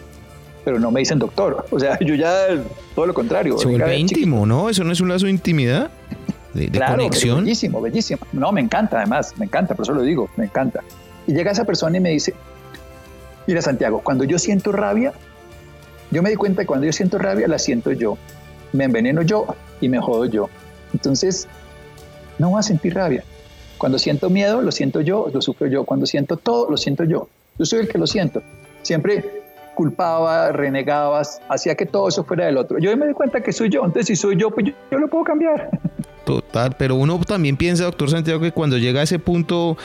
[0.64, 1.66] pero no me dicen doctor.
[1.72, 2.46] O sea, yo ya
[2.94, 3.58] todo lo contrario.
[3.58, 4.68] Se vuelve íntimo, ¿no?
[4.68, 5.90] Eso no es un lazo de intimidad,
[6.54, 7.44] de, de conexión.
[7.44, 8.20] Bellísimo, bellísimo.
[8.32, 10.82] No, me encanta además, me encanta, por eso lo digo, me encanta.
[11.26, 12.34] Y llega esa persona y me dice,
[13.46, 15.12] mira Santiago, cuando yo siento rabia,
[16.10, 18.16] yo me di cuenta que cuando yo siento rabia la siento yo,
[18.72, 19.46] me enveneno yo
[19.80, 20.48] y me jodo yo.
[20.92, 21.46] Entonces,
[22.38, 23.24] no voy a sentir rabia
[23.78, 25.84] cuando siento miedo, lo siento yo, lo sufro yo.
[25.84, 27.28] Cuando siento todo, lo siento yo.
[27.58, 28.42] Yo soy el que lo siento.
[28.82, 29.24] Siempre
[29.74, 32.78] culpaba, renegabas, hacía que todo eso fuera del otro.
[32.80, 35.22] Yo me di cuenta que soy yo, entonces si soy yo, pues yo, lo puedo
[35.22, 35.70] cambiar.
[36.24, 39.78] Total, pero uno también piensa, doctor Santiago, que cuando llega a ese punto,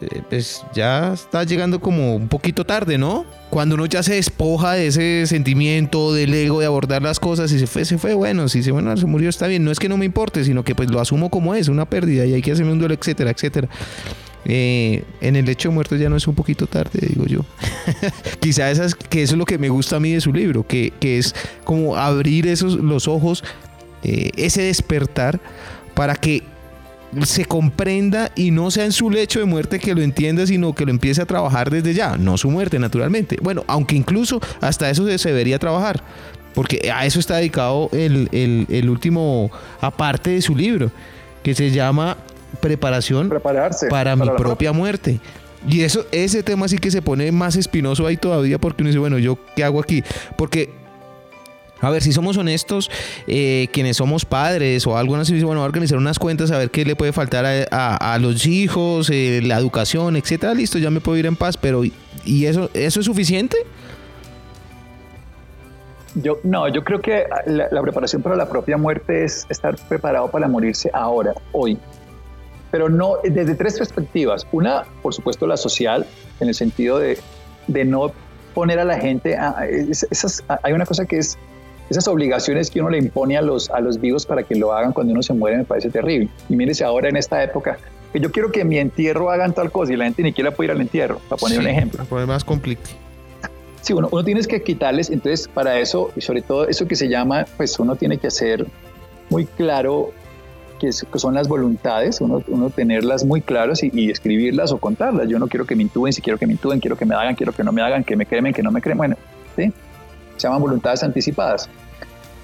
[0.00, 3.26] eh, pues ya está llegando como un poquito tarde, ¿no?
[3.50, 7.58] Cuando uno ya se despoja de ese sentimiento, del ego, de abordar las cosas y
[7.58, 9.88] se fue, se fue, bueno, si se, bueno, se murió está bien, no es que
[9.88, 12.52] no me importe, sino que pues lo asumo como es, una pérdida y hay que
[12.52, 13.68] hacerme un duelo, etcétera, etcétera.
[14.44, 17.44] Eh, en el hecho de muerto ya no es un poquito tarde, digo yo.
[18.40, 20.92] Quizá esas, que eso es lo que me gusta a mí de su libro, que,
[20.98, 21.34] que es
[21.64, 23.44] como abrir esos los ojos,
[24.02, 25.40] eh, ese despertar
[25.94, 26.42] para que
[27.24, 30.84] se comprenda y no sea en su lecho de muerte que lo entienda, sino que
[30.84, 33.36] lo empiece a trabajar desde ya, no su muerte naturalmente.
[33.42, 36.02] Bueno, aunque incluso hasta eso se debería trabajar,
[36.54, 39.50] porque a eso está dedicado el, el, último
[39.80, 40.90] aparte de su libro,
[41.42, 42.16] que se llama
[42.60, 43.32] Preparación
[43.90, 45.20] para, mi propia muerte.
[45.68, 48.98] Y eso, ese tema sí que se pone más espinoso ahí todavía porque uno dice,
[48.98, 50.02] bueno, ¿yo qué hago aquí?
[50.36, 50.81] Porque
[51.82, 52.90] a ver, si somos honestos,
[53.26, 56.96] eh, quienes somos padres o algo así, bueno, organizar unas cuentas, a ver qué le
[56.96, 61.36] puede faltar a, los hijos, eh, la educación, etcétera, listo, ya me puedo ir en
[61.36, 63.56] paz, pero ¿y eso, eso es suficiente?
[66.14, 70.46] Yo, no, yo creo que la, preparación para la propia muerte es estar preparado para
[70.46, 71.78] morirse ahora, hoy.
[72.70, 74.46] Pero no, desde tres perspectivas.
[74.52, 76.06] Una, por supuesto, la social,
[76.40, 77.18] en el sentido de,
[77.66, 78.12] de no
[78.54, 81.38] poner a la gente a, esas, hay una cosa que es
[81.92, 84.92] esas obligaciones que uno le impone a los, a los vivos para que lo hagan
[84.92, 86.28] cuando uno se muere me parece terrible.
[86.48, 87.78] Y mírese ahora en esta época,
[88.12, 90.50] que yo quiero que en mi entierro hagan tal cosa y la gente ni quiera
[90.50, 92.04] puede ir al entierro, para poner un ejemplo.
[92.04, 92.90] Para más conflicto.
[93.80, 97.08] Sí, uno, uno tiene que quitarles, entonces para eso, y sobre todo eso que se
[97.08, 98.66] llama, pues uno tiene que hacer
[99.28, 100.12] muy claro
[100.82, 105.28] que, son las voluntades, uno, uno tenerlas muy claras y, escribirlas o contarlas.
[105.28, 107.36] Yo no quiero que me intuben, si quiero que me intuben, quiero que me hagan,
[107.36, 108.98] quiero que no me hagan, que me cremen, que no me cremen.
[108.98, 109.16] Bueno,
[109.56, 109.72] ¿sí?
[110.36, 111.68] Se llaman voluntades anticipadas.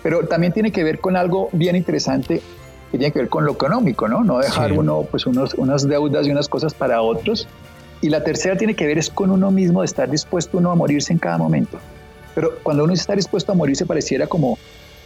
[0.03, 2.41] Pero también tiene que ver con algo bien interesante
[2.91, 4.25] que tiene que ver con lo económico, ¿no?
[4.25, 7.47] No dejar uno, pues, unos, unas deudas y unas cosas para otros.
[8.01, 10.75] Y la tercera tiene que ver es con uno mismo, de estar dispuesto uno a
[10.75, 11.79] morirse en cada momento.
[12.35, 14.57] Pero cuando uno está dispuesto a morirse pareciera como,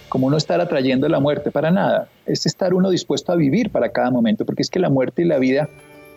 [0.08, 2.08] como uno estar atrayendo la muerte, para nada.
[2.26, 5.24] Es estar uno dispuesto a vivir para cada momento, porque es que la muerte y
[5.24, 5.68] la vida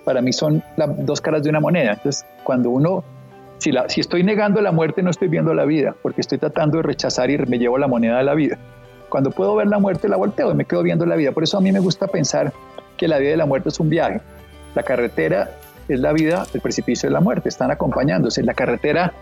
[0.04, 1.94] para mí son las dos caras de una moneda.
[1.94, 3.04] Entonces, cuando uno
[3.66, 6.78] si, la, si estoy negando la muerte, no estoy viendo la vida, porque estoy tratando
[6.78, 8.60] de rechazar y me llevo la moneda de la vida.
[9.10, 11.32] Cuando puedo ver la muerte, la volteo y me quedo viendo la vida.
[11.32, 12.54] Por eso a mí me gusta pensar
[12.96, 14.22] que la vida y la muerte es un viaje.
[14.76, 15.50] La carretera
[15.88, 18.44] es la vida, el precipicio es la muerte, están acompañándose.
[18.44, 19.14] La carretera,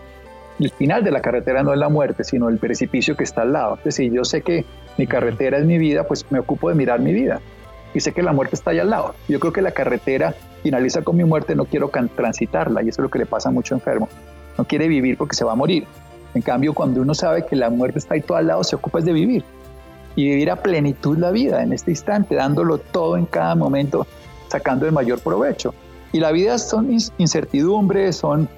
[0.60, 3.52] el final de la carretera no es la muerte, sino el precipicio que está al
[3.54, 3.76] lado.
[3.78, 4.66] Es decir, yo sé que
[4.98, 7.40] mi carretera es mi vida, pues me ocupo de mirar mi vida.
[7.94, 9.14] Y sé que la muerte está ahí al lado.
[9.26, 13.04] Yo creo que la carretera finaliza con mi muerte, no quiero transitarla y eso es
[13.04, 14.06] lo que le pasa a mucho enfermo.
[14.58, 15.86] No quiere vivir porque se va a morir.
[16.34, 19.00] En cambio, cuando uno sabe que la muerte está ahí todo al lado, se ocupa
[19.00, 19.44] de vivir
[20.16, 24.06] y vivir a plenitud la vida en este instante, dándolo todo en cada momento,
[24.48, 25.74] sacando el mayor provecho.
[26.12, 28.48] Y la vida son incertidumbres, son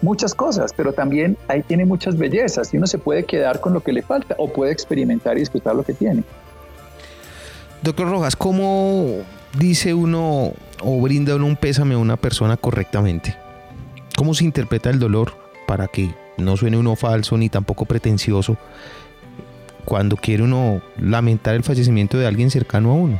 [0.00, 3.80] muchas cosas, pero también ahí tiene muchas bellezas y uno se puede quedar con lo
[3.80, 6.24] que le falta o puede experimentar y disfrutar lo que tiene.
[7.82, 9.18] Doctor Rojas, ¿cómo
[9.58, 13.36] dice uno o brinda uno un pésame a una persona correctamente?
[14.16, 18.56] ¿Cómo se interpreta el dolor para que no suene uno falso ni tampoco pretencioso?
[19.84, 23.18] cuando quiere uno lamentar el fallecimiento de alguien cercano a uno.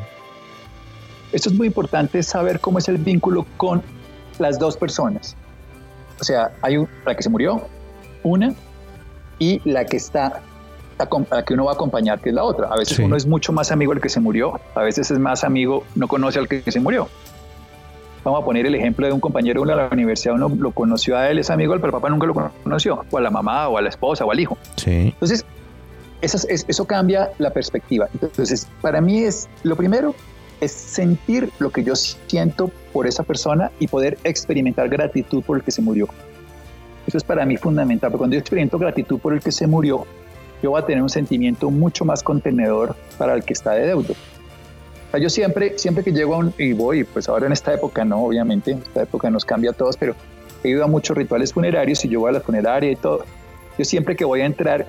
[1.32, 3.82] Esto es muy importante saber cómo es el vínculo con
[4.38, 5.36] las dos personas.
[6.20, 7.66] O sea, hay un, la que se murió,
[8.22, 8.55] una,
[9.38, 10.40] y la que está,
[11.30, 12.68] la que uno va a acompañar, que es la otra.
[12.68, 15.43] A veces uno es mucho más amigo del que se murió, a veces es más
[15.43, 17.09] amigo, no conoce al que se murió.
[18.25, 21.29] Vamos a poner el ejemplo de un compañero de la universidad, uno lo conoció a
[21.29, 23.83] él, es amigo, pero el papá nunca lo conoció, o a la mamá, o a
[23.83, 24.57] la esposa, o al hijo.
[24.77, 25.12] Sí.
[25.12, 25.45] Entonces,
[26.20, 28.09] eso, eso cambia la perspectiva.
[28.12, 30.14] Entonces, para mí es, lo primero
[30.61, 35.64] es sentir lo que yo siento por esa persona y poder experimentar gratitud por el
[35.64, 36.07] que se murió.
[37.09, 40.07] Eso es para mí fundamental, porque cuando yo experimento gratitud por el que se murió,
[40.62, 43.89] yo voy a tener un sentimiento mucho más contenedor para el que está de
[45.12, 45.22] deudo.
[45.22, 48.22] yo siempre, siempre que llego a un, y voy, pues ahora en esta época no,
[48.24, 50.14] obviamente, en esta época nos cambia a todos, pero
[50.62, 53.24] he ido a muchos rituales funerarios y yo voy a la funeraria y todo.
[53.78, 54.86] Yo siempre que voy a entrar,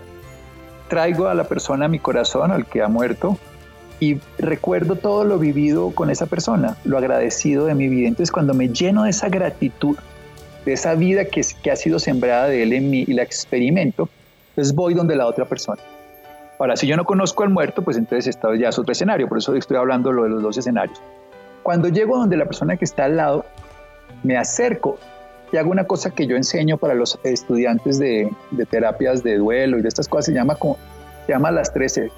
[0.88, 3.38] traigo a la persona a mi corazón, al que ha muerto,
[4.00, 8.08] y recuerdo todo lo vivido con esa persona, lo agradecido de mi vida.
[8.08, 9.98] Entonces cuando me lleno de esa gratitud,
[10.66, 14.10] de esa vida que, que ha sido sembrada de él en mí y la experimento,
[14.50, 15.82] entonces voy donde la otra persona.
[16.64, 19.38] Ahora, si yo no conozco al muerto, pues entonces esto ya es otro escenario, por
[19.38, 20.98] eso estoy hablando lo de los dos escenarios.
[21.62, 23.46] Cuando llego donde la persona que está al lado,
[24.24, 24.98] me acerco
[25.52, 29.78] y hago una cosa que yo enseño para los estudiantes de, de terapias de duelo
[29.78, 30.78] y de estas cosas, se llama, como,
[31.26, 32.10] se llama las 13,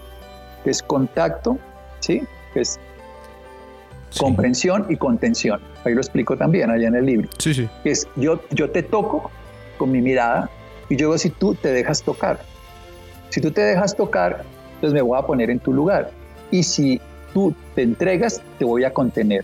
[0.64, 1.58] que es contacto,
[2.00, 2.22] ¿sí?
[2.54, 2.80] Que es
[4.16, 5.60] comprensión y contención.
[5.86, 7.30] Ahí lo explico también allá en el libro.
[7.40, 7.68] Sí, sí.
[7.84, 9.32] Es yo, yo te toco
[9.80, 10.52] con mi mirada
[10.88, 12.38] y yo si tú te dejas tocar.
[13.30, 14.44] Si tú te dejas tocar,
[14.76, 16.12] entonces me voy a poner en tu lugar.
[16.52, 17.02] Y si
[17.34, 19.44] tú te entregas, te voy a contener.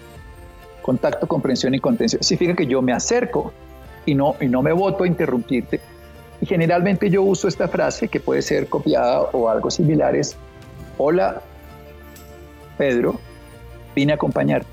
[0.81, 2.23] Contacto, comprensión y contención.
[2.23, 3.53] Significa que yo me acerco
[4.05, 5.79] y no, y no me voto a interrumpirte.
[6.41, 10.35] Y generalmente yo uso esta frase que puede ser copiada o algo similar es,
[10.97, 11.41] hola
[12.77, 13.19] Pedro,
[13.95, 14.67] vine a acompañarte.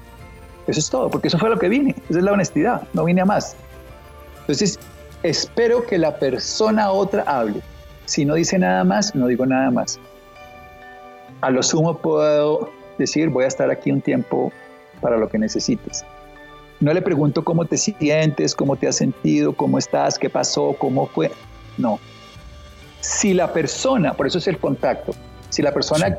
[0.67, 1.95] Eso es todo, porque eso fue lo que vine.
[2.09, 3.55] Esa es la honestidad, no vine a más.
[4.41, 4.79] Entonces,
[5.23, 7.61] espero que la persona otra hable.
[8.09, 10.01] Si no dice nada más, no digo nada más.
[11.43, 14.51] A lo sumo puedo decir, voy a estar aquí un tiempo
[15.03, 16.07] para lo que necesites.
[16.81, 21.07] No le pregunto cómo te sientes, cómo te has sentido, cómo estás, qué pasó, cómo
[21.07, 21.31] fue.
[21.77, 22.01] No.
[23.01, 25.13] Si la persona, por eso es el contacto,
[25.51, 26.17] si la persona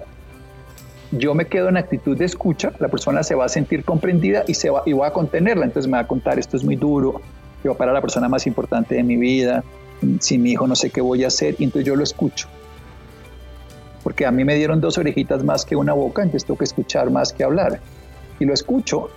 [1.10, 4.54] yo me quedo en actitud de escucha, la persona se va a sentir comprendida y,
[4.54, 5.66] se va, y voy a contenerla.
[5.66, 7.20] Entonces me va a contar, esto es muy duro,
[7.64, 9.64] yo para la persona más importante de mi vida,
[10.20, 12.48] sin mi hijo no sé qué voy a hacer, y entonces yo lo escucho.
[14.04, 17.10] Porque a mí me dieron dos orejitas más que una boca, entonces tengo que escuchar
[17.12, 17.80] más que hablar.
[18.40, 19.10] Y lo escucho.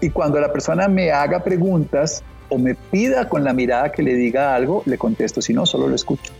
[0.00, 4.14] Y cuando la persona me haga preguntas o me pida con la mirada que le
[4.14, 6.32] diga algo, le contesto, si no, solo lo escucho.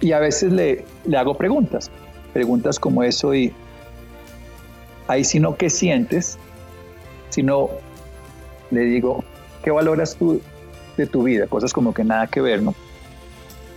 [0.00, 1.90] Y a veces le, le hago preguntas
[2.32, 3.52] preguntas como eso y
[5.08, 6.38] ahí si no, ¿qué sientes?
[7.30, 7.70] Si no,
[8.70, 9.24] le digo,
[9.62, 10.40] ¿qué valoras tú
[11.00, 11.46] de tu vida?
[11.46, 12.74] Cosas como que nada que ver, ¿no?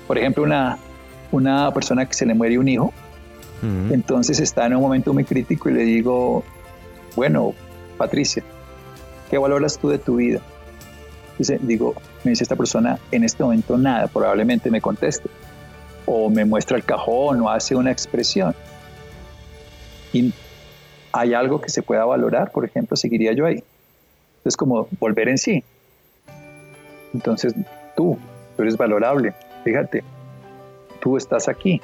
[0.07, 0.78] Por ejemplo, una,
[1.32, 2.93] una persona que se le muere un hijo,
[3.91, 6.43] entonces está en un momento muy crítico y le digo,
[7.15, 7.53] bueno,
[7.97, 8.43] Patricia,
[9.30, 10.41] ¿qué valoras tú de tu vida?
[11.38, 11.95] Dice, digo,
[12.26, 15.30] me dice esta persona, en este momento nada, probablemente me conteste
[16.05, 18.53] o me muestra el cajón o hace una expresión.
[20.11, 20.34] Y
[21.13, 23.63] hay algo que se pueda valorar, por ejemplo, seguiría yo ahí.
[24.43, 25.63] Es como volver en sí.
[27.14, 27.53] Entonces,
[27.95, 28.18] tú,
[28.55, 29.34] tú eres valorable,
[29.64, 30.03] fíjate,
[31.01, 31.82] tú estás aquí,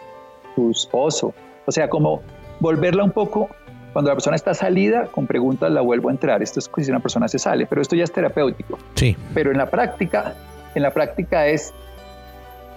[0.56, 1.34] tu esposo.
[1.66, 2.22] O sea, como
[2.60, 3.50] volverla un poco,
[3.94, 6.42] cuando la persona está salida, con preguntas la vuelvo a entrar.
[6.42, 8.78] Esto es si una persona se sale, pero esto ya es terapéutico.
[8.96, 9.16] Sí.
[9.34, 10.36] Pero en la práctica,
[10.76, 11.74] en la práctica es,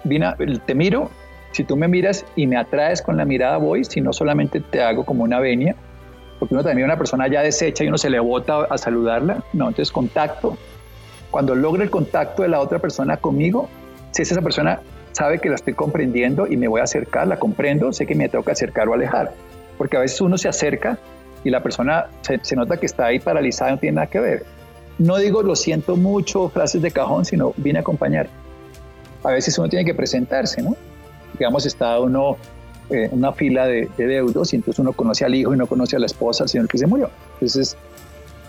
[0.05, 0.37] vina,
[0.67, 1.11] te miro,
[1.53, 4.83] si tú me miras y me atraes con la mirada, voy, si no solamente te
[4.83, 5.77] hago como una venia,
[6.39, 9.69] porque uno también una persona ya deshecha y uno se le bota a saludarla, no,
[9.69, 10.57] entonces contacto.
[11.33, 13.69] Cuando logre el contacto de la otra persona conmigo,
[14.13, 14.81] si esa persona
[15.11, 18.29] sabe que la estoy comprendiendo y me voy a acercar, la comprendo, sé que me
[18.29, 19.33] tengo que acercar o alejar,
[19.77, 20.99] porque a veces uno se acerca
[21.43, 24.45] y la persona se, se nota que está ahí paralizada, no tiene nada que ver.
[24.99, 28.29] No digo lo siento mucho, frases de cajón, sino vine a acompañar.
[29.25, 30.77] A veces uno tiene que presentarse, ¿no?
[31.39, 32.37] digamos, está uno
[32.91, 35.97] en eh, una fila de, deudos y entonces uno conoce al hijo y no conoce
[35.97, 37.11] a la esposa, al señor que se murió.
[37.35, 37.77] Entonces,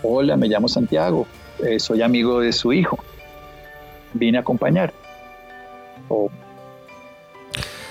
[0.02, 1.26] hola, me llamo Santiago,
[1.62, 2.98] eh, soy amigo de su hijo,
[4.14, 4.92] vine a acompañar.
[6.08, 6.30] O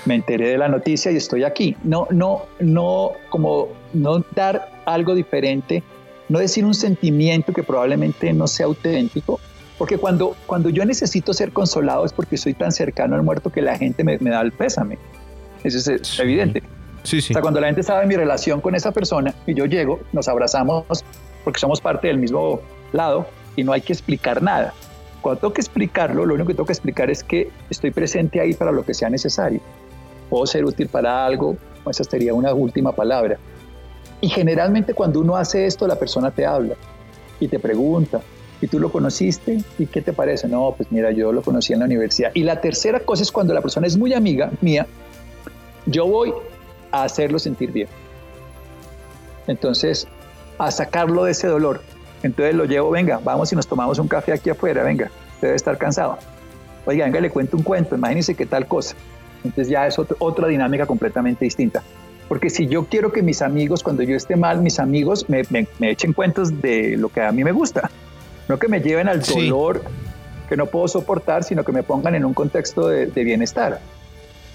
[0.04, 1.76] me enteré de la noticia y estoy aquí.
[1.82, 5.82] No, no, no, como no dar algo diferente,
[6.28, 9.40] no decir un sentimiento que probablemente no sea auténtico,
[9.78, 13.62] porque cuando, cuando yo necesito ser consolado es porque soy tan cercano al muerto que
[13.62, 14.98] la gente me, da el pésame.
[15.64, 16.62] eso es evidente.
[17.02, 17.32] Sí, sí.
[17.32, 20.28] O sea, cuando la gente sabe mi relación con esa persona y yo llego, nos
[20.28, 20.84] abrazamos
[21.44, 22.60] porque somos parte del mismo
[22.92, 24.72] lado y no hay que explicar nada.
[25.20, 28.54] Cuando tengo que explicarlo, lo único que tengo que explicar es que estoy presente ahí
[28.54, 29.60] para lo que sea necesario.
[30.28, 31.56] Puedo ser útil para algo,
[31.90, 33.38] esa sería una última palabra.
[34.20, 36.74] Y generalmente cuando uno hace esto, la persona te habla
[37.40, 38.20] y te pregunta,
[38.60, 39.62] ¿y tú lo conociste?
[39.78, 40.48] ¿Y qué te parece?
[40.48, 42.30] No, pues mira, yo lo conocí en la universidad.
[42.34, 44.86] Y la tercera cosa es cuando la persona es muy amiga mía,
[45.86, 46.32] yo voy
[46.90, 47.88] a hacerlo sentir bien.
[49.46, 50.06] Entonces,
[50.58, 51.82] a sacarlo de ese dolor.
[52.24, 55.10] Entonces lo llevo, venga, vamos y nos tomamos un café aquí afuera, venga,
[55.42, 56.18] debe estar cansado.
[56.86, 58.96] Oiga, venga, le cuento un cuento, imagínese qué tal cosa.
[59.44, 61.82] Entonces ya es otra dinámica completamente distinta.
[62.26, 65.44] Porque si yo quiero que mis amigos, cuando yo esté mal, mis amigos me,
[65.82, 67.90] echen cuentos de lo que a mí me gusta,
[68.48, 69.82] no que me lleven al dolor
[70.48, 73.80] que no puedo soportar, sino que me pongan en un contexto de, bienestar.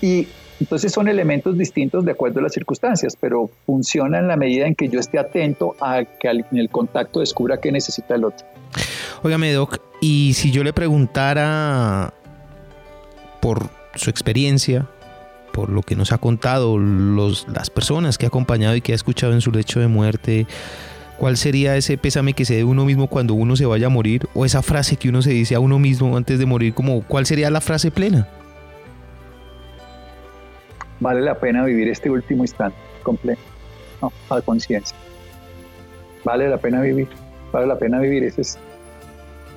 [0.01, 0.27] Y
[0.59, 4.75] entonces son elementos distintos de acuerdo a las circunstancias, pero funciona en la medida en
[4.75, 8.45] que yo esté atento a que en el contacto descubra qué necesita el otro.
[9.23, 12.13] Óigame, Doc, y si yo le preguntara
[13.41, 14.87] por su experiencia,
[15.53, 18.95] por lo que nos ha contado, los, las personas que ha acompañado y que ha
[18.95, 20.45] escuchado en su lecho de muerte,
[21.17, 24.27] ¿cuál sería ese pésame que se dé uno mismo cuando uno se vaya a morir?
[24.33, 27.25] O esa frase que uno se dice a uno mismo antes de morir, como ¿cuál
[27.25, 28.27] sería la frase plena?
[30.99, 33.41] Vale la pena vivir este último instante completo,
[34.01, 34.97] no, a conciencia.
[36.23, 37.07] Vale la pena vivir,
[37.51, 38.59] vale la pena vivir, ese es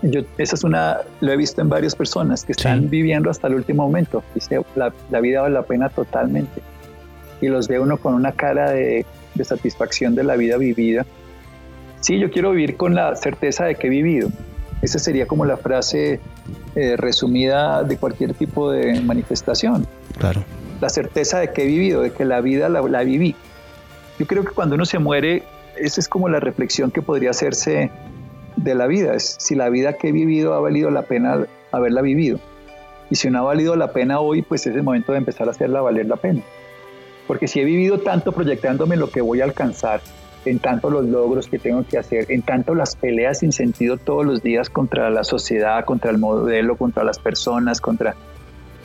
[0.03, 3.55] yo, esa es una, lo he visto en varias personas que están viviendo hasta el
[3.55, 4.25] último momento.
[4.35, 6.61] Dice, la, la, vida vale la pena totalmente.
[7.41, 11.07] Y los ve uno con una cara de, de, satisfacción de la vida vivida.
[12.01, 14.29] Sí, yo quiero vivir con la certeza de que he vivido.
[14.83, 16.19] Esa sería como la frase
[16.75, 19.87] eh, resumida de cualquier tipo de manifestación.
[20.19, 20.43] Claro.
[20.83, 23.37] La certeza de que he vivido, de que la vida la, viví.
[24.19, 25.45] Yo creo que cuando uno se muere,
[25.77, 27.93] esa es como la reflexión que podría hacerse
[28.57, 32.03] de la vida, es si la vida que he vivido ha valido la pena haberla
[32.03, 32.41] vivido.
[33.11, 35.53] Y si no ha valido la pena hoy, pues es el momento de empezar a
[35.53, 36.43] hacerla valer la pena.
[37.29, 40.01] Porque si he vivido tanto proyectándome lo que voy a alcanzar,
[40.45, 44.27] en tanto los logros que tengo que hacer, en tanto las peleas sin sentido todos
[44.27, 48.17] los días contra la sociedad, contra el modelo, contra las personas, contra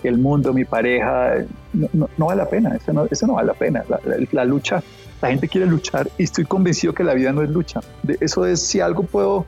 [0.03, 3.83] el mundo, mi pareja, no, vale la pena, eso no, eso no vale la pena.
[4.31, 4.83] La, lucha,
[5.21, 7.81] la gente quiere luchar y estoy convencido que la vida no es lucha.
[8.03, 9.45] De, eso es si algo puedo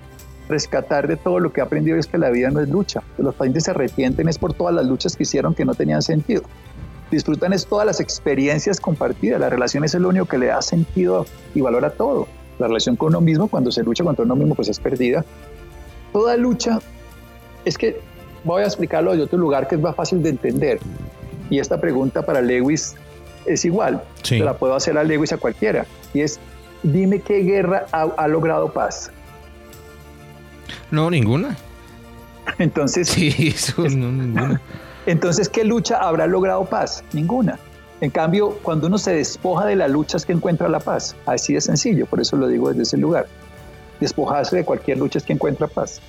[0.48, 3.02] rescatar de todo lo que he aprendido es que la vida no es lucha.
[3.18, 6.42] Los pacientes se arrepienten es por todas las luchas que hicieron que no tenían sentido.
[7.12, 9.40] Disfrutan es todas las experiencias compartidas.
[9.40, 11.26] La relación es el único que le da sentido
[11.56, 12.28] y valor a todo.
[12.60, 15.24] La relación con uno mismo, cuando se lucha contra uno mismo, pues es perdida.
[16.12, 16.80] Toda lucha
[17.66, 18.02] es que
[18.44, 20.80] voy a explicarlo de otro lugar que es más fácil de entender.
[21.50, 22.96] Y esta pregunta para Lewis
[23.46, 24.04] es igual.
[24.24, 25.86] Se la puedo hacer a Lewis a cualquiera.
[26.14, 26.40] Y es,
[26.84, 29.12] dime qué guerra ha logrado paz.
[30.92, 31.56] No, ninguna.
[32.60, 34.62] Entonces, sí, ninguna.
[35.06, 37.04] Entonces, ¿qué lucha habrá logrado paz?
[37.14, 37.58] Ninguna.
[38.02, 41.16] En cambio, cuando uno se despoja de la lucha es que encuentra la paz.
[41.26, 43.28] Así de sencillo, por eso lo digo desde ese lugar.
[44.00, 46.02] Despojarse de cualquier lucha es que encuentra paz.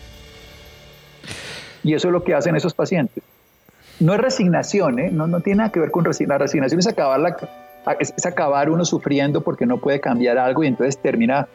[1.83, 3.22] Y eso es lo que hacen esos pacientes.
[3.99, 5.11] No es resignación, ¿eh?
[5.12, 6.39] no, no tiene nada que ver con resignación.
[6.39, 7.37] La resignación es acabar, la,
[7.99, 11.49] es acabar uno sufriendo porque no puede cambiar algo y entonces termina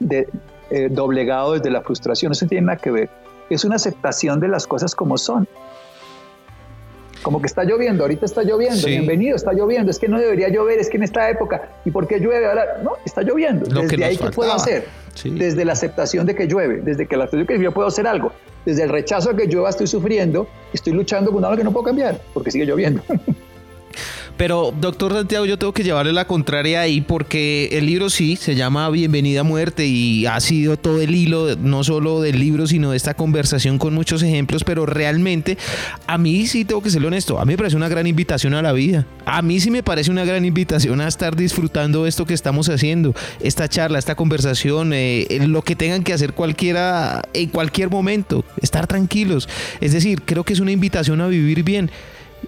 [0.00, 0.28] de,
[0.70, 2.32] eh, doblegado desde la frustración.
[2.32, 3.10] Eso tiene nada que ver.
[3.50, 5.46] Es una aceptación de las cosas como son.
[7.22, 10.80] Como que está lloviendo, ahorita está lloviendo, bienvenido, está lloviendo, es que no debería llover,
[10.80, 12.78] es que en esta época, ¿y por qué llueve ahora?
[12.82, 13.64] No, está lloviendo.
[13.64, 14.86] desde ahí, ¿qué puedo hacer?
[15.22, 18.08] Desde la aceptación de que llueve, desde que la aceptación de que yo puedo hacer
[18.08, 18.32] algo,
[18.64, 22.20] desde el rechazo que llueva estoy sufriendo, estoy luchando con algo que no puedo cambiar,
[22.32, 23.02] porque sigue lloviendo.
[24.36, 28.54] Pero, doctor Santiago, yo tengo que llevarle la contraria ahí porque el libro sí se
[28.54, 32.90] llama Bienvenida a Muerte y ha sido todo el hilo, no solo del libro, sino
[32.90, 35.58] de esta conversación con muchos ejemplos, pero realmente
[36.06, 38.62] a mí sí tengo que ser honesto, a mí me parece una gran invitación a
[38.62, 39.06] la vida.
[39.24, 43.14] A mí sí me parece una gran invitación a estar disfrutando esto que estamos haciendo,
[43.40, 48.86] esta charla, esta conversación, eh, lo que tengan que hacer cualquiera en cualquier momento, estar
[48.86, 49.48] tranquilos.
[49.80, 51.90] Es decir, creo que es una invitación a vivir bien.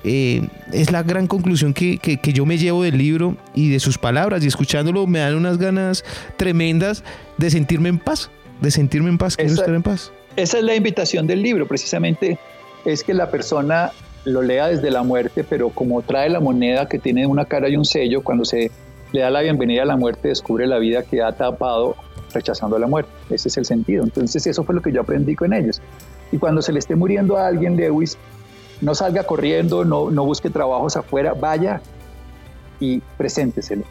[0.03, 4.45] Eh, es la gran conclusión que, yo me llevo del libro y de sus palabras
[4.45, 6.05] y escuchándolo me dan unas ganas
[6.37, 7.05] tremendas
[7.39, 8.31] de sentirme en paz,
[8.61, 10.13] de sentirme en paz, quiero estar en paz.
[10.37, 12.39] Esa es la invitación del libro, precisamente
[12.85, 13.93] es que la persona
[14.25, 17.77] lo lea desde la muerte, pero como trae la moneda que tiene una cara y
[17.77, 18.71] un sello, cuando se
[19.13, 21.95] le da la bienvenida a la muerte, descubre la vida que ha tapado
[22.33, 23.11] rechazando la muerte.
[23.31, 24.03] Ese es el sentido.
[24.03, 25.81] Entonces eso fue lo que yo aprendí con ellos.
[26.33, 28.19] Y cuando se le esté muriendo a alguien, Lewis,
[28.81, 31.81] no salga corriendo, no, no busque trabajos afuera, vaya,
[32.81, 33.85] y preséntesele.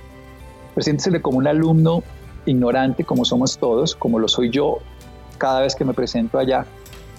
[0.74, 2.04] Preséntesele como un alumno
[2.46, 4.80] ignorante, como somos todos, como lo soy yo
[5.38, 6.66] cada vez que me presento allá,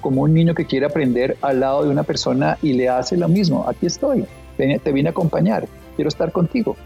[0.00, 3.28] como un niño que quiere aprender al lado de una persona y le hace lo
[3.28, 3.64] mismo.
[3.68, 6.76] Aquí estoy, te vine a acompañar, quiero estar contigo.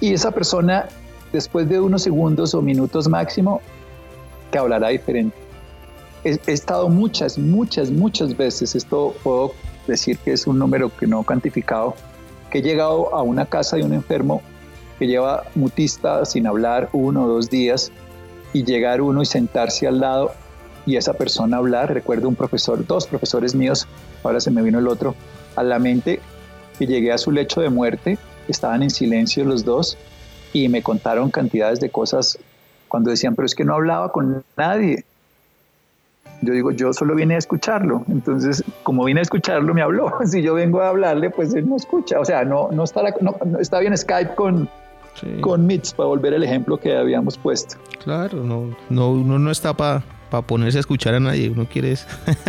[0.00, 0.86] Y esa persona,
[1.32, 3.60] después de unos segundos o minutos máximo,
[4.50, 5.36] te hablará diferente.
[6.24, 9.52] He, estado muchas, muchas, muchas veces, esto puedo
[9.86, 11.94] decir que es un número que no he cuantificado,
[12.50, 14.40] que he llegado a una casa de un enfermo
[14.98, 17.92] que lleva mutista sin hablar uno o dos días
[18.52, 20.32] y llegar uno y sentarse al lado
[20.86, 21.92] y esa persona hablar.
[21.92, 23.86] Recuerdo un profesor, dos profesores míos,
[24.22, 25.14] ahora se me vino el otro,
[25.56, 26.20] a la mente,
[26.78, 28.18] que llegué a su lecho de muerte,
[28.48, 29.98] estaban en silencio los dos
[30.52, 32.38] y me contaron cantidades de cosas
[32.88, 35.04] cuando decían, pero es que no hablaba con nadie.
[36.42, 38.04] Yo digo, yo solo vine a escucharlo.
[38.08, 40.12] Entonces, como vine a escucharlo, me habló.
[40.26, 42.18] Si yo vengo a hablarle, pues él no escucha.
[42.20, 44.68] O sea, no, no, está, no, está bien Skype con,
[45.40, 47.76] con Meets, para volver el ejemplo que habíamos puesto.
[48.02, 50.02] Claro, no, no, uno no está para
[50.34, 51.96] para ponerse a escuchar a nadie, uno quiere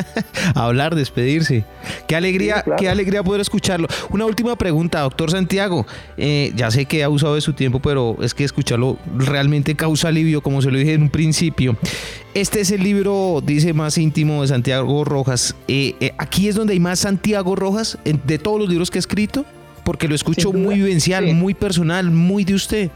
[0.55, 1.65] hablar, despedirse.
[2.07, 3.88] Qué alegría, qué alegría poder escucharlo.
[4.09, 5.86] Una última pregunta, doctor Santiago.
[6.17, 10.07] Eh, ya sé que ha usado de su tiempo, pero es que escucharlo realmente causa
[10.07, 11.77] alivio, como se lo dije en un principio.
[12.33, 15.55] Este es el libro, dice, más íntimo de Santiago Rojas.
[15.67, 18.99] Eh, eh, aquí es donde hay más Santiago Rojas de todos los libros que ha
[18.99, 19.45] escrito,
[19.83, 22.89] porque lo escucho muy vivencial, muy personal, muy de usted.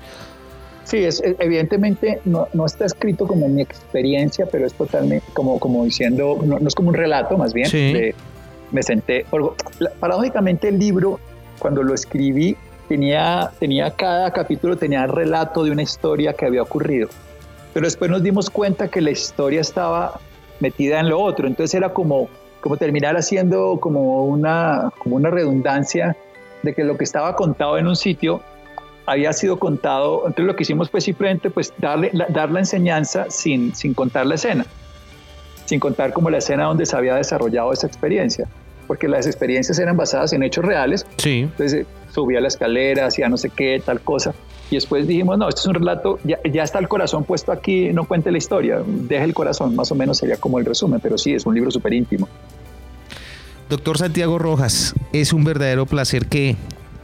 [0.90, 5.86] Sí, es, evidentemente no, no, está escrito como mi experiencia, pero es totalmente como, como
[5.86, 7.70] diciendo, no, es como un relato más bien.
[8.72, 9.24] me senté,
[10.00, 11.20] paradójicamente el libro,
[11.60, 16.64] cuando lo escribí, tenía, tenía cada capítulo, tenía el relato de una historia que había
[16.64, 17.08] ocurrido.
[17.72, 20.20] Pero después nos dimos cuenta que la historia estaba
[20.60, 22.30] metida en lo otro, entonces era como,
[22.62, 26.18] como terminar haciendo como una, como una redundancia
[26.64, 28.42] de que lo que estaba contado en un sitio
[29.10, 33.74] había sido contado, entonces lo que hicimos fue simplemente pues darle, dar la enseñanza sin,
[33.74, 34.68] sin contar la escena,
[35.66, 38.48] sin contar como la escena donde se había desarrollado esa experiencia,
[38.86, 41.08] porque las experiencias eran basadas en hechos reales.
[41.18, 41.40] Sí.
[41.40, 44.36] Entonces subía la escalera, hacía no sé qué, tal cosa.
[44.70, 47.92] Y después dijimos, no, esto es un relato, ya, ya está el corazón puesto aquí,
[47.92, 51.18] no cuente la historia, deje el corazón, más o menos sería como el resumen, pero
[51.18, 52.30] sí, es un libro súper íntimo.
[53.70, 56.56] Doctor Santiago Rojas, es un verdadero placer que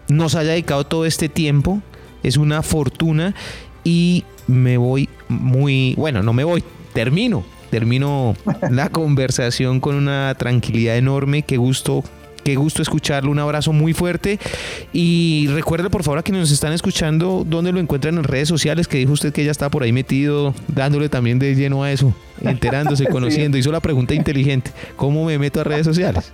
[0.08, 1.82] nos haya dedicado todo este tiempo
[2.26, 3.36] es una fortuna
[3.84, 6.64] y me voy muy, bueno, no me voy,
[6.94, 8.36] termino, termino
[8.70, 12.04] la conversación con una tranquilidad enorme, qué gusto.
[12.44, 14.38] Qué gusto escucharlo, un abrazo muy fuerte
[14.94, 18.88] y recuerde por favor a quienes nos están escuchando dónde lo encuentran en redes sociales,
[18.88, 22.14] que dijo usted que ya está por ahí metido, dándole también de lleno a eso,
[22.42, 26.34] enterándose, conociendo, hizo la pregunta inteligente, ¿cómo me meto a redes sociales?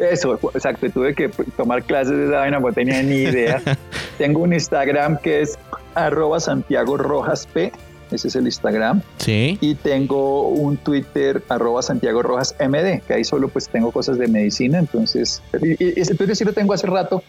[0.00, 3.62] Eso, exacto, tuve que tomar clases de esa vaina, no tenía ni idea.
[4.18, 5.58] Tengo un Instagram que es
[5.94, 7.72] arroba Santiago Rojas P,
[8.10, 9.02] ese es el Instagram.
[9.18, 9.58] Sí.
[9.60, 14.26] Y tengo un Twitter arroba Santiago Rojas MD, que ahí solo pues tengo cosas de
[14.26, 17.22] medicina, entonces, y ese Twitter sí lo tengo hace rato,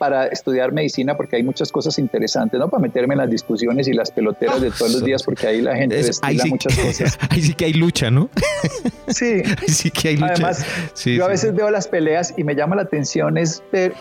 [0.00, 2.70] para estudiar medicina porque hay muchas cosas interesantes, ¿no?
[2.70, 5.76] Para meterme en las discusiones y las peloteras de todos los días porque ahí la
[5.76, 7.18] gente es, muchas cosas.
[7.28, 8.30] Ahí sí que hay lucha, ¿no?
[9.08, 9.42] Sí.
[9.60, 10.32] Ahí sí que hay lucha.
[10.32, 10.64] Además,
[11.04, 13.92] yo a veces veo las peleas y me llama la atención es ver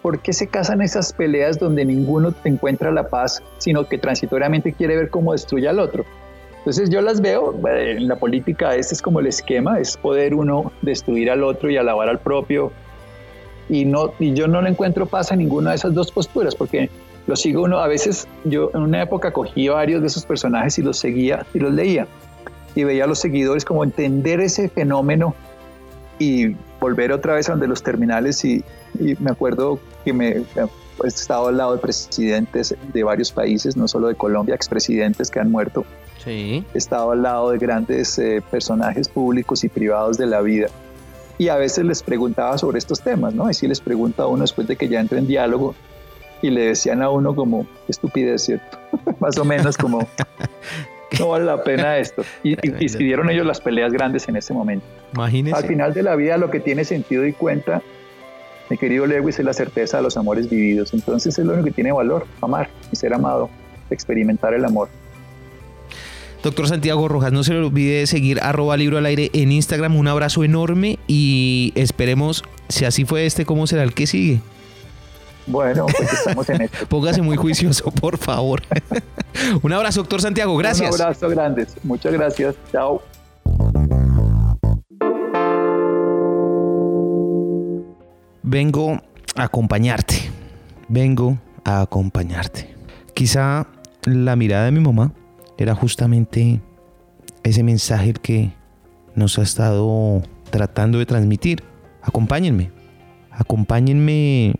[0.00, 4.96] por qué se casan esas peleas donde ninguno encuentra la paz, sino que transitoriamente quiere
[4.96, 6.06] ver cómo destruye al otro.
[6.56, 10.72] Entonces yo las veo, en la política este es como el esquema, es poder uno
[10.80, 12.72] destruir al otro y alabar al propio,
[13.68, 16.90] y, no, y yo no le encuentro paz a ninguna de esas dos posturas, porque
[17.26, 20.82] lo sigo uno, a veces yo en una época cogí varios de esos personajes y
[20.82, 22.06] los seguía y los leía,
[22.74, 25.34] y veía a los seguidores como entender ese fenómeno
[26.18, 28.64] y volver otra vez a donde los terminales y,
[29.20, 30.42] me acuerdo que me
[30.96, 35.30] pues, he estado al lado de presidentes de varios países, no solo de Colombia, expresidentes
[35.30, 35.84] que han muerto.
[36.24, 36.64] Sí.
[36.74, 40.68] He estado al lado de grandes eh, personajes públicos y privados de la vida
[41.38, 43.48] y a veces les preguntaba sobre estos temas, ¿no?
[43.48, 45.74] Y si les pregunta a uno después de que ya entra en diálogo
[46.42, 48.78] y le decían a uno como, estupidez, ¿cierto?
[49.20, 50.06] Más o menos como,
[51.18, 52.22] no vale la pena esto.
[52.42, 54.84] Y, y, dieron ellos las peleas grandes en ese momento.
[55.14, 55.56] Imagínese.
[55.56, 57.82] Al final de la vida lo que tiene sentido y cuenta,
[58.68, 60.92] mi querido Lewis, es la certeza de los amores vividos.
[60.92, 63.48] Entonces es lo único que tiene valor, amar y ser amado,
[63.90, 64.88] experimentar el amor.
[66.42, 69.96] Doctor Santiago Rojas, no se le olvide seguir arroba libro al aire en Instagram.
[69.96, 74.40] Un abrazo enorme y esperemos, si así fue este, ¿cómo será el que sigue?
[75.46, 76.86] Bueno, pues estamos en esto.
[76.88, 78.62] Póngase muy juicioso, por favor.
[79.62, 80.56] Un abrazo, doctor Santiago.
[80.56, 80.94] Gracias.
[80.94, 81.66] Un abrazo grande.
[81.82, 82.54] Muchas gracias.
[82.70, 83.02] Chao.
[88.42, 89.00] Vengo
[89.34, 90.30] a acompañarte.
[90.88, 92.74] Vengo a acompañarte.
[93.14, 93.66] Quizá
[94.04, 95.12] la mirada de mi mamá
[95.58, 96.60] era justamente
[97.42, 98.52] ese mensaje que
[99.14, 101.64] nos ha estado tratando de transmitir.
[102.00, 102.70] Acompáñenme,
[103.32, 104.54] acompáñenme,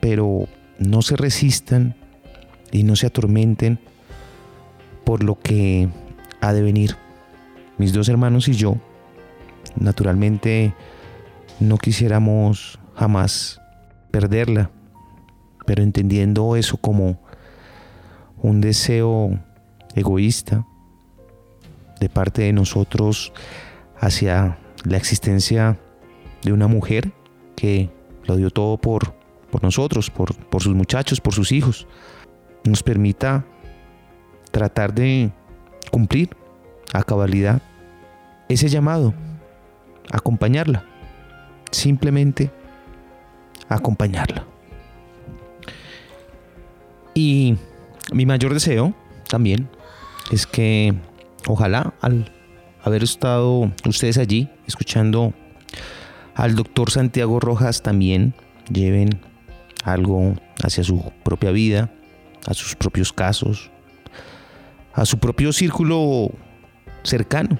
[0.00, 0.46] pero
[0.78, 1.96] no se resistan
[2.70, 3.80] y no se atormenten
[5.04, 5.88] por lo que
[6.40, 6.96] ha de venir.
[7.76, 8.76] Mis dos hermanos y yo,
[9.76, 10.72] naturalmente,
[11.58, 13.60] no quisiéramos jamás
[14.12, 14.70] perderla,
[15.66, 17.18] pero entendiendo eso como
[18.40, 19.40] un deseo
[19.94, 20.66] egoísta
[22.00, 23.32] de parte de nosotros
[23.98, 25.78] hacia la existencia
[26.42, 27.12] de una mujer
[27.56, 27.90] que
[28.24, 29.14] lo dio todo por,
[29.50, 31.86] por nosotros, por, por sus muchachos, por sus hijos,
[32.64, 33.44] nos permita
[34.50, 35.32] tratar de
[35.90, 36.30] cumplir
[36.92, 37.62] a cabalidad
[38.48, 39.14] ese llamado,
[40.10, 40.84] acompañarla,
[41.70, 42.50] simplemente
[43.68, 44.44] acompañarla.
[47.14, 47.56] Y
[48.12, 48.94] mi mayor deseo
[49.28, 49.68] también
[50.32, 50.94] es que
[51.46, 52.32] ojalá al
[52.82, 55.34] haber estado ustedes allí escuchando
[56.34, 58.34] al doctor Santiago Rojas también
[58.72, 59.20] lleven
[59.84, 61.92] algo hacia su propia vida,
[62.46, 63.70] a sus propios casos,
[64.94, 66.30] a su propio círculo
[67.02, 67.58] cercano,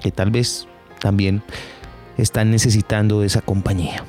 [0.00, 0.68] que tal vez
[1.00, 1.42] también
[2.16, 4.04] están necesitando de esa compañía.